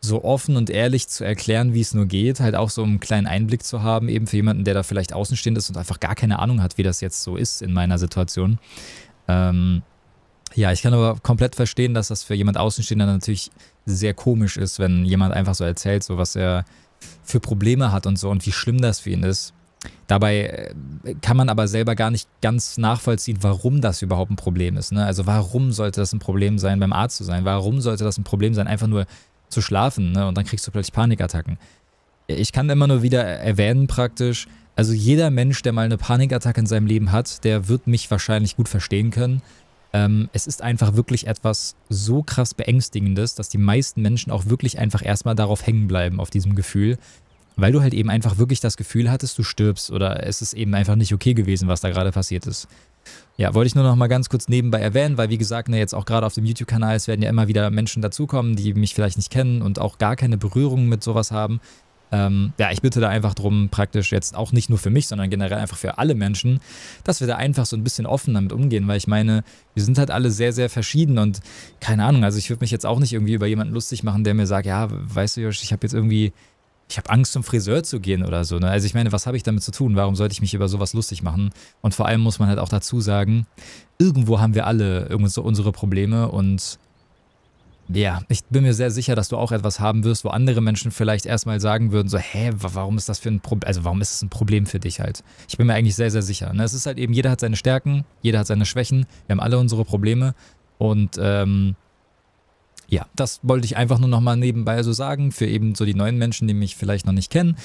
[0.00, 3.26] so offen und ehrlich zu erklären, wie es nur geht, halt auch so einen kleinen
[3.26, 6.38] Einblick zu haben, eben für jemanden, der da vielleicht außenstehend ist und einfach gar keine
[6.38, 8.58] Ahnung hat, wie das jetzt so ist in meiner Situation.
[9.26, 9.82] Ähm,
[10.54, 13.50] ja, ich kann aber komplett verstehen, dass das für jemand Außenstehender natürlich
[13.86, 16.64] sehr komisch ist, wenn jemand einfach so erzählt, so was er
[17.22, 19.52] für Probleme hat und so und wie schlimm das für ihn ist.
[20.06, 20.72] Dabei
[21.04, 24.90] äh, kann man aber selber gar nicht ganz nachvollziehen, warum das überhaupt ein Problem ist.
[24.90, 25.04] Ne?
[25.04, 27.44] Also warum sollte das ein Problem sein, beim Arzt zu sein?
[27.44, 29.06] Warum sollte das ein Problem sein, einfach nur
[29.48, 30.26] zu schlafen ne?
[30.26, 31.58] und dann kriegst du plötzlich Panikattacken?
[32.26, 36.66] Ich kann immer nur wieder erwähnen praktisch, also jeder Mensch, der mal eine Panikattacke in
[36.66, 39.42] seinem Leben hat, der wird mich wahrscheinlich gut verstehen können.
[39.92, 44.78] Ähm, es ist einfach wirklich etwas so krass Beängstigendes, dass die meisten Menschen auch wirklich
[44.78, 46.98] einfach erstmal darauf hängen bleiben, auf diesem Gefühl
[47.58, 50.74] weil du halt eben einfach wirklich das Gefühl hattest, du stirbst oder es ist eben
[50.74, 52.68] einfach nicht okay gewesen, was da gerade passiert ist.
[53.36, 55.94] Ja, wollte ich nur noch mal ganz kurz nebenbei erwähnen, weil wie gesagt, ne, jetzt
[55.94, 59.16] auch gerade auf dem YouTube-Kanal, es werden ja immer wieder Menschen dazukommen, die mich vielleicht
[59.16, 61.60] nicht kennen und auch gar keine Berührung mit sowas haben.
[62.10, 65.28] Ähm, ja, ich bitte da einfach drum, praktisch jetzt auch nicht nur für mich, sondern
[65.28, 66.60] generell einfach für alle Menschen,
[67.04, 69.42] dass wir da einfach so ein bisschen offen damit umgehen, weil ich meine,
[69.74, 71.40] wir sind halt alle sehr, sehr verschieden und
[71.80, 74.34] keine Ahnung, also ich würde mich jetzt auch nicht irgendwie über jemanden lustig machen, der
[74.34, 76.32] mir sagt, ja, weißt du, Josh, ich habe jetzt irgendwie
[76.88, 78.58] ich habe Angst, zum Friseur zu gehen oder so.
[78.58, 78.68] Ne?
[78.68, 79.94] Also ich meine, was habe ich damit zu tun?
[79.96, 81.50] Warum sollte ich mich über sowas lustig machen?
[81.82, 83.46] Und vor allem muss man halt auch dazu sagen,
[83.98, 86.78] irgendwo haben wir alle irgendwo unsere Probleme und
[87.90, 90.90] ja, ich bin mir sehr sicher, dass du auch etwas haben wirst, wo andere Menschen
[90.90, 94.12] vielleicht erstmal sagen würden, so, hä, warum ist das für ein Problem, also warum ist
[94.12, 95.24] es ein Problem für dich halt?
[95.48, 96.52] Ich bin mir eigentlich sehr, sehr sicher.
[96.52, 96.64] Ne?
[96.64, 99.58] Es ist halt eben, jeder hat seine Stärken, jeder hat seine Schwächen, wir haben alle
[99.58, 100.34] unsere Probleme
[100.76, 101.76] und ähm,
[102.90, 106.16] ja, das wollte ich einfach nur nochmal nebenbei so sagen, für eben so die neuen
[106.16, 107.56] Menschen, die mich vielleicht noch nicht kennen.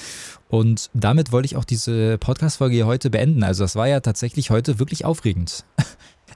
[0.48, 3.42] Und damit wollte ich auch diese Podcast-Folge hier heute beenden.
[3.42, 5.64] Also, das war ja tatsächlich heute wirklich aufregend.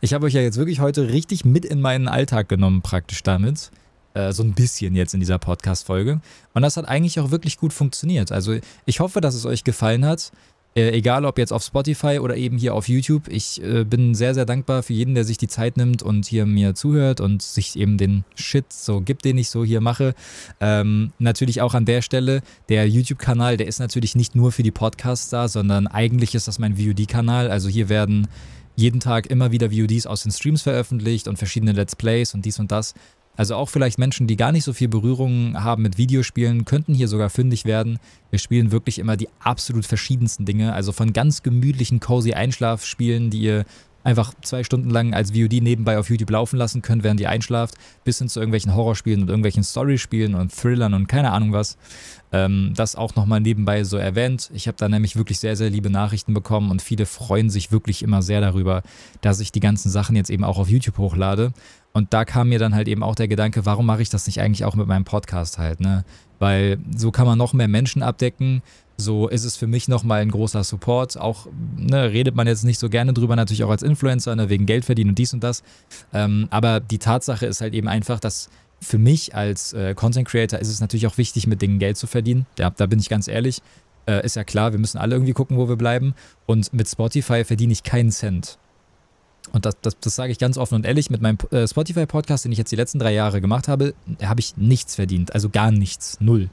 [0.00, 3.72] Ich habe euch ja jetzt wirklich heute richtig mit in meinen Alltag genommen, praktisch damit.
[4.14, 6.20] Äh, so ein bisschen jetzt in dieser Podcast-Folge.
[6.54, 8.30] Und das hat eigentlich auch wirklich gut funktioniert.
[8.30, 10.30] Also, ich hoffe, dass es euch gefallen hat.
[10.78, 13.26] Äh, egal ob jetzt auf Spotify oder eben hier auf YouTube.
[13.26, 16.46] Ich äh, bin sehr, sehr dankbar für jeden, der sich die Zeit nimmt und hier
[16.46, 20.14] mir zuhört und sich eben den Shit so gibt, den ich so hier mache.
[20.60, 24.70] Ähm, natürlich auch an der Stelle, der YouTube-Kanal, der ist natürlich nicht nur für die
[24.70, 27.50] Podcasts da, sondern eigentlich ist das mein VOD-Kanal.
[27.50, 28.28] Also hier werden
[28.76, 32.60] jeden Tag immer wieder VODs aus den Streams veröffentlicht und verschiedene Let's Plays und dies
[32.60, 32.94] und das.
[33.38, 37.06] Also auch vielleicht Menschen, die gar nicht so viel Berührung haben mit Videospielen, könnten hier
[37.06, 38.00] sogar fündig werden.
[38.30, 40.72] Wir spielen wirklich immer die absolut verschiedensten Dinge.
[40.72, 43.64] Also von ganz gemütlichen, cozy Einschlafspielen, die ihr
[44.02, 47.74] einfach zwei Stunden lang als VOD nebenbei auf YouTube laufen lassen könnt, während ihr einschlaft,
[48.04, 51.76] bis hin zu irgendwelchen Horrorspielen und irgendwelchen Storyspielen und Thrillern und keine Ahnung was.
[52.32, 54.50] Ähm, das auch nochmal nebenbei so erwähnt.
[54.52, 58.02] Ich habe da nämlich wirklich sehr, sehr liebe Nachrichten bekommen und viele freuen sich wirklich
[58.02, 58.82] immer sehr darüber,
[59.20, 61.52] dass ich die ganzen Sachen jetzt eben auch auf YouTube hochlade.
[61.98, 64.40] Und da kam mir dann halt eben auch der Gedanke, warum mache ich das nicht
[64.40, 66.04] eigentlich auch mit meinem Podcast halt, ne?
[66.38, 68.62] Weil so kann man noch mehr Menschen abdecken.
[68.96, 71.18] So ist es für mich nochmal ein großer Support.
[71.18, 74.64] Auch ne, redet man jetzt nicht so gerne drüber, natürlich auch als Influencer, ne, wegen
[74.64, 75.64] Geld verdienen und dies und das.
[76.12, 78.48] Ähm, aber die Tatsache ist halt eben einfach, dass
[78.80, 82.06] für mich als äh, Content Creator ist es natürlich auch wichtig, mit Dingen Geld zu
[82.06, 82.46] verdienen.
[82.60, 83.60] Ja, da bin ich ganz ehrlich.
[84.06, 86.14] Äh, ist ja klar, wir müssen alle irgendwie gucken, wo wir bleiben.
[86.46, 88.58] Und mit Spotify verdiene ich keinen Cent.
[89.52, 92.52] Und das, das, das sage ich ganz offen und ehrlich, mit meinem äh, Spotify-Podcast, den
[92.52, 95.34] ich jetzt die letzten drei Jahre gemacht habe, habe ich nichts verdient.
[95.34, 96.18] Also gar nichts.
[96.20, 96.50] Null.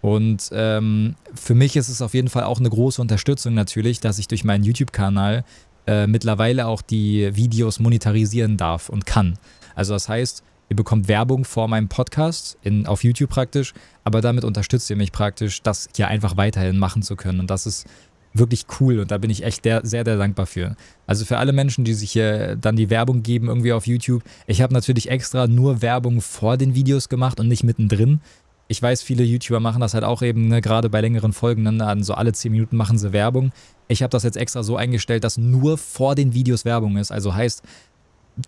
[0.00, 4.18] Und ähm, für mich ist es auf jeden Fall auch eine große Unterstützung natürlich, dass
[4.18, 5.44] ich durch meinen YouTube-Kanal
[5.86, 9.38] äh, mittlerweile auch die Videos monetarisieren darf und kann.
[9.74, 13.72] Also das heißt, ihr bekommt Werbung vor meinem Podcast in, auf YouTube praktisch,
[14.02, 17.40] aber damit unterstützt ihr mich praktisch, das hier einfach weiterhin machen zu können.
[17.40, 17.86] Und das ist
[18.34, 20.76] wirklich cool und da bin ich echt der, sehr, sehr dankbar für.
[21.06, 24.22] Also für alle Menschen, die sich hier dann die Werbung geben irgendwie auf YouTube.
[24.46, 28.20] Ich habe natürlich extra nur Werbung vor den Videos gemacht und nicht mittendrin.
[28.66, 31.96] Ich weiß, viele YouTuber machen das halt auch eben, ne, gerade bei längeren Folgen, ne,
[32.00, 33.52] so alle 10 Minuten machen sie Werbung.
[33.88, 37.12] Ich habe das jetzt extra so eingestellt, dass nur vor den Videos Werbung ist.
[37.12, 37.62] Also heißt,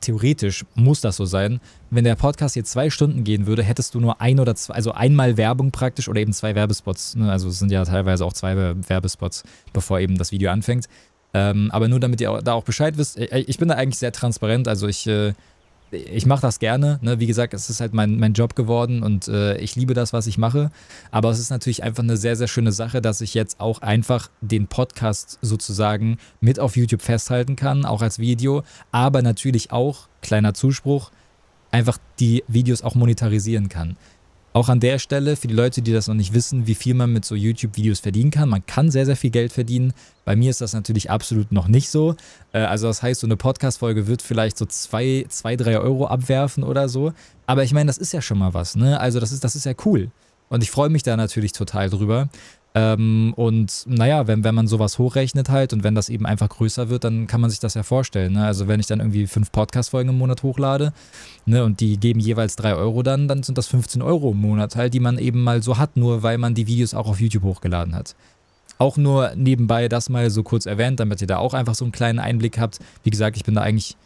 [0.01, 1.61] theoretisch muss das so sein.
[1.91, 4.93] Wenn der Podcast jetzt zwei Stunden gehen würde, hättest du nur ein oder zwei, also
[4.93, 7.16] einmal Werbung praktisch oder eben zwei Werbespots.
[7.16, 7.30] Ne?
[7.30, 10.87] Also es sind ja teilweise auch zwei Werbespots, bevor eben das Video anfängt.
[11.34, 14.68] Ähm, aber nur damit ihr da auch Bescheid wisst, ich bin da eigentlich sehr transparent.
[14.68, 15.34] Also ich äh,
[15.97, 16.99] ich mache das gerne.
[17.03, 17.20] Ne?
[17.20, 20.26] Wie gesagt, es ist halt mein, mein Job geworden und äh, ich liebe das, was
[20.26, 20.70] ich mache.
[21.11, 24.30] Aber es ist natürlich einfach eine sehr, sehr schöne Sache, dass ich jetzt auch einfach
[24.40, 28.62] den Podcast sozusagen mit auf YouTube festhalten kann, auch als Video.
[28.92, 31.11] Aber natürlich auch, kleiner Zuspruch,
[31.70, 33.97] einfach die Videos auch monetarisieren kann.
[34.57, 37.13] Auch an der Stelle, für die Leute, die das noch nicht wissen, wie viel man
[37.13, 38.49] mit so YouTube-Videos verdienen kann.
[38.49, 39.93] Man kann sehr, sehr viel Geld verdienen.
[40.25, 42.17] Bei mir ist das natürlich absolut noch nicht so.
[42.55, 46.65] Äh, also das heißt, so eine Podcast-Folge wird vielleicht so zwei, zwei, drei Euro abwerfen
[46.65, 47.13] oder so.
[47.45, 48.99] Aber ich meine, das ist ja schon mal was, ne?
[48.99, 50.11] Also das ist, das ist ja cool.
[50.49, 52.31] Und ich freue mich da natürlich total drüber.
[52.79, 56.91] Ähm, und naja, wenn, wenn man sowas hochrechnet halt und wenn das eben einfach größer
[56.91, 58.35] wird, dann kann man sich das ja vorstellen.
[58.35, 58.45] Ne?
[58.45, 60.93] Also wenn ich dann irgendwie fünf Podcast-Folgen im Monat hochlade
[61.47, 64.77] ne, und die geben jeweils drei Euro dann, dann sind das 15 Euro im Monat
[64.77, 67.45] halt, die man eben mal so hat, nur weil man die Videos auch auf YouTube
[67.45, 68.14] hochgeladen hat.
[68.77, 71.93] Auch nur nebenbei das mal so kurz erwähnt, damit ihr da auch einfach so einen
[71.93, 72.79] kleinen Einblick habt.
[73.05, 73.97] Wie gesagt, ich bin da eigentlich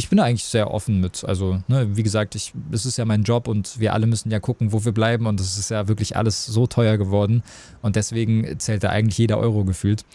[0.00, 1.24] ich bin eigentlich sehr offen mit.
[1.24, 4.40] Also, ne, wie gesagt, ich, es ist ja mein Job und wir alle müssen ja
[4.40, 7.42] gucken, wo wir bleiben und es ist ja wirklich alles so teuer geworden
[7.82, 10.06] und deswegen zählt da eigentlich jeder Euro gefühlt.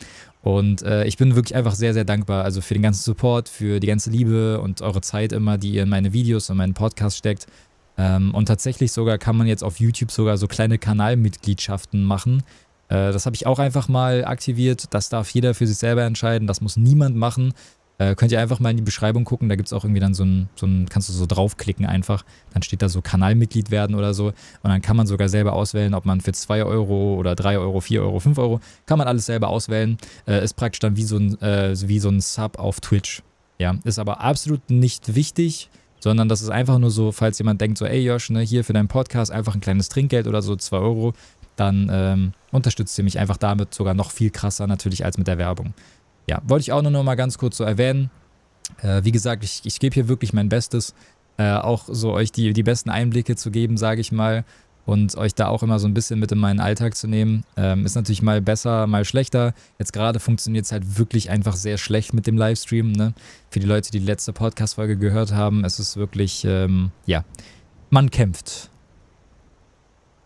[0.41, 2.43] Und äh, ich bin wirklich einfach sehr, sehr dankbar.
[2.43, 5.83] Also für den ganzen Support, für die ganze Liebe und eure Zeit immer, die ihr
[5.83, 7.45] in meine Videos und meinen Podcast steckt.
[7.97, 12.43] Ähm, und tatsächlich sogar kann man jetzt auf YouTube sogar so kleine Kanalmitgliedschaften machen.
[12.89, 14.93] Äh, das habe ich auch einfach mal aktiviert.
[14.93, 16.47] Das darf jeder für sich selber entscheiden.
[16.47, 17.53] Das muss niemand machen.
[17.97, 20.13] Äh, könnt ihr einfach mal in die Beschreibung gucken, da gibt es auch irgendwie dann
[20.13, 23.95] so ein, so ein, kannst du so draufklicken einfach, dann steht da so Kanalmitglied werden
[23.95, 24.27] oder so.
[24.27, 27.79] Und dann kann man sogar selber auswählen, ob man für 2 Euro oder 3 Euro,
[27.79, 31.17] 4 Euro, 5 Euro, kann man alles selber auswählen, äh, ist praktisch dann wie so,
[31.17, 33.23] ein, äh, wie so ein Sub auf Twitch.
[33.59, 35.69] Ja, ist aber absolut nicht wichtig,
[36.01, 38.73] sondern das ist einfach nur so, falls jemand denkt so, ey Josh, ne, hier für
[38.73, 41.13] deinen Podcast einfach ein kleines Trinkgeld oder so, 2 Euro,
[41.55, 45.37] dann ähm, unterstützt ihr mich einfach damit sogar noch viel krasser natürlich als mit der
[45.37, 45.73] Werbung
[46.27, 48.09] ja, wollte ich auch nur noch mal ganz kurz so erwähnen.
[48.81, 50.93] Äh, wie gesagt, ich, ich gebe hier wirklich mein Bestes,
[51.37, 54.45] äh, auch so euch die, die besten Einblicke zu geben, sage ich mal,
[54.85, 57.43] und euch da auch immer so ein bisschen mit in meinen Alltag zu nehmen.
[57.57, 59.53] Ähm, ist natürlich mal besser, mal schlechter.
[59.79, 62.91] Jetzt gerade funktioniert es halt wirklich einfach sehr schlecht mit dem Livestream.
[62.91, 63.13] Ne?
[63.49, 67.23] Für die Leute, die die letzte Podcast-Folge gehört haben, es ist wirklich, ähm, ja,
[67.89, 68.69] man kämpft.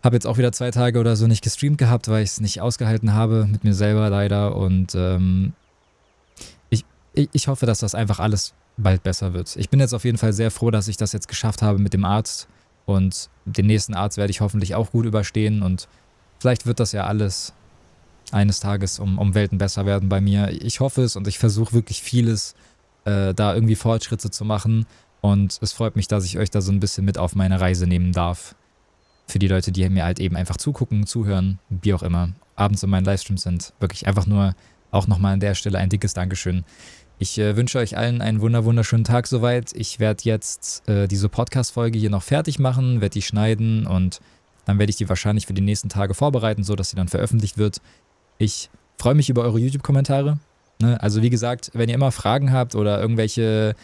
[0.02, 2.60] Habe jetzt auch wieder zwei Tage oder so nicht gestreamt gehabt, weil ich es nicht
[2.60, 4.56] ausgehalten habe mit mir selber leider.
[4.56, 5.52] Und ähm,
[7.14, 9.56] ich hoffe, dass das einfach alles bald besser wird.
[9.56, 11.92] Ich bin jetzt auf jeden Fall sehr froh, dass ich das jetzt geschafft habe mit
[11.92, 12.48] dem Arzt.
[12.86, 15.62] Und den nächsten Arzt werde ich hoffentlich auch gut überstehen.
[15.62, 15.88] Und
[16.38, 17.52] vielleicht wird das ja alles
[18.32, 20.50] eines Tages um, um Welten besser werden bei mir.
[20.50, 22.54] Ich hoffe es und ich versuche wirklich vieles,
[23.04, 24.86] äh, da irgendwie Fortschritte zu machen.
[25.20, 27.86] Und es freut mich, dass ich euch da so ein bisschen mit auf meine Reise
[27.86, 28.54] nehmen darf.
[29.26, 32.90] Für die Leute, die mir halt eben einfach zugucken, zuhören, wie auch immer, abends in
[32.90, 33.72] meinen Livestreams sind.
[33.78, 34.54] Wirklich einfach nur
[34.90, 36.64] auch nochmal an der Stelle ein dickes Dankeschön.
[37.22, 39.74] Ich äh, wünsche euch allen einen wunder wunderschönen Tag soweit.
[39.74, 44.20] Ich werde jetzt äh, diese Podcast-Folge hier noch fertig machen, werde die schneiden und
[44.64, 47.82] dann werde ich die wahrscheinlich für die nächsten Tage vorbereiten, sodass sie dann veröffentlicht wird.
[48.38, 50.38] Ich freue mich über eure YouTube-Kommentare.
[50.80, 50.98] Ne?
[51.02, 53.74] Also wie gesagt, wenn ihr immer Fragen habt oder irgendwelche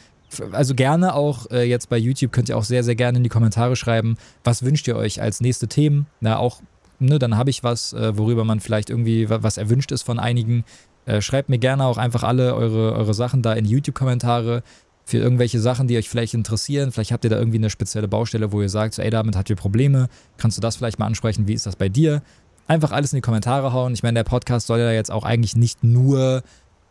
[0.52, 3.28] also gerne auch äh, jetzt bei YouTube könnt ihr auch sehr, sehr gerne in die
[3.28, 6.06] Kommentare schreiben, was wünscht ihr euch als nächste Themen.
[6.20, 6.62] Na, auch,
[7.00, 10.64] ne, dann habe ich was, äh, worüber man vielleicht irgendwie was erwünscht ist von einigen.
[11.06, 14.62] Äh, schreibt mir gerne auch einfach alle eure, eure Sachen da in YouTube-Kommentare
[15.04, 16.90] für irgendwelche Sachen, die euch vielleicht interessieren.
[16.90, 19.48] Vielleicht habt ihr da irgendwie eine spezielle Baustelle, wo ihr sagt, so, ey, damit habt
[19.48, 20.08] ihr Probleme.
[20.36, 21.46] Kannst du das vielleicht mal ansprechen?
[21.46, 22.22] Wie ist das bei dir?
[22.66, 23.94] Einfach alles in die Kommentare hauen.
[23.94, 26.42] Ich meine, der Podcast soll ja jetzt auch eigentlich nicht nur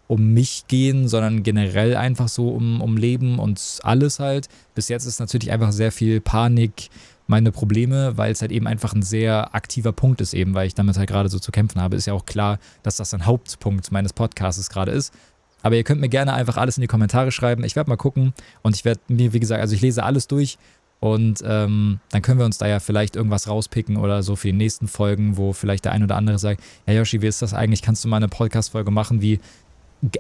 [0.08, 4.48] um mich gehen, sondern generell einfach so um, um Leben und alles halt.
[4.76, 6.90] Bis jetzt ist natürlich einfach sehr viel Panik,
[7.28, 10.76] meine Probleme, weil es halt eben einfach ein sehr aktiver Punkt ist, eben, weil ich
[10.76, 11.96] damit halt gerade so zu kämpfen habe.
[11.96, 15.14] Ist ja auch klar, dass das ein Hauptpunkt meines Podcasts gerade ist.
[15.62, 17.64] Aber ihr könnt mir gerne einfach alles in die Kommentare schreiben.
[17.64, 20.60] Ich werde mal gucken und ich werde mir, wie gesagt, also ich lese alles durch
[21.00, 24.54] und ähm, dann können wir uns da ja vielleicht irgendwas rauspicken oder so für die
[24.54, 27.82] nächsten Folgen, wo vielleicht der ein oder andere sagt, ja Yoshi, wie ist das eigentlich?
[27.82, 29.40] Kannst du mal eine Podcast-Folge machen, wie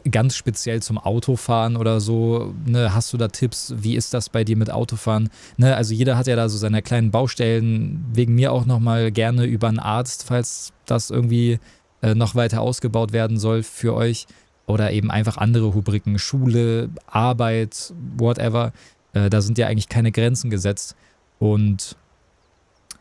[0.09, 3.73] ganz speziell zum Autofahren oder so, ne, hast du da Tipps?
[3.77, 5.29] Wie ist das bei dir mit Autofahren?
[5.57, 8.05] Ne, also jeder hat ja da so seine kleinen Baustellen.
[8.13, 11.59] Wegen mir auch nochmal gerne über einen Arzt, falls das irgendwie
[12.01, 14.27] äh, noch weiter ausgebaut werden soll für euch.
[14.67, 18.73] Oder eben einfach andere Rubriken, Schule, Arbeit, whatever.
[19.13, 20.95] Äh, da sind ja eigentlich keine Grenzen gesetzt.
[21.37, 21.95] Und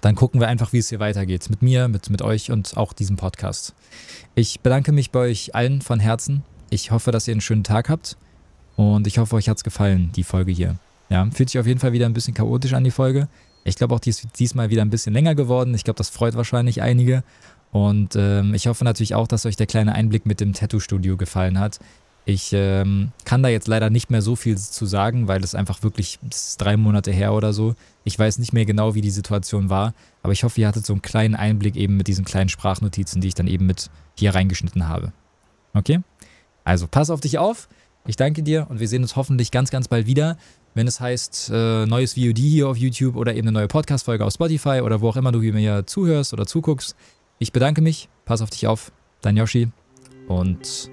[0.01, 1.49] dann gucken wir einfach, wie es hier weitergeht.
[1.49, 3.75] Mit mir, mit, mit euch und auch diesem Podcast.
[4.35, 7.89] Ich bedanke mich bei euch allen von Herzen ich hoffe, dass ihr einen schönen Tag
[7.89, 8.17] habt
[8.77, 10.77] und ich hoffe, euch hat es gefallen, die Folge hier.
[11.11, 13.29] Ja, fühlt sich auf jeden Fall wieder ein bisschen chaotisch an, die Folge.
[13.65, 15.75] Ich glaube auch, die ist diesmal wieder ein bisschen länger geworden.
[15.75, 17.23] Ich glaube, das freut wahrscheinlich einige.
[17.73, 21.59] Und ähm, ich hoffe natürlich auch, dass euch der kleine Einblick mit dem Tattoo-Studio gefallen
[21.59, 21.81] hat.
[22.27, 25.83] Ich ähm, kann da jetzt leider nicht mehr so viel zu sagen, weil es einfach
[25.83, 26.19] wirklich
[26.57, 27.75] drei Monate her oder so.
[28.05, 29.93] Ich weiß nicht mehr genau, wie die Situation war,
[30.23, 33.29] aber ich hoffe, ihr hattet so einen kleinen Einblick eben mit diesen kleinen Sprachnotizen, die
[33.29, 35.13] ich dann eben mit hier reingeschnitten habe.
[35.75, 36.01] Okay?
[36.65, 37.69] Also pass auf dich auf.
[38.07, 40.37] Ich danke dir und wir sehen uns hoffentlich ganz, ganz bald wieder.
[40.77, 44.33] wenn es heißt, äh, neues VOD hier auf YouTube oder eben eine neue Podcast-Folge auf
[44.33, 46.97] Spotify oder wo auch immer du mir zuhörst oder zuguckst.
[47.39, 48.91] Ich bedanke mich, pass auf dich auf,
[49.21, 49.69] dein Yoshi
[50.27, 50.91] und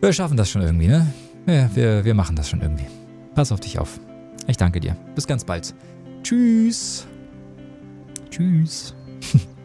[0.00, 1.12] wir schaffen das schon irgendwie, ne?
[1.46, 2.86] Ja, wir, wir machen das schon irgendwie.
[3.34, 4.00] Pass auf dich auf.
[4.46, 4.96] Ich danke dir.
[5.14, 5.74] Bis ganz bald.
[6.22, 7.06] Tschüss.
[8.30, 8.94] Tschüss.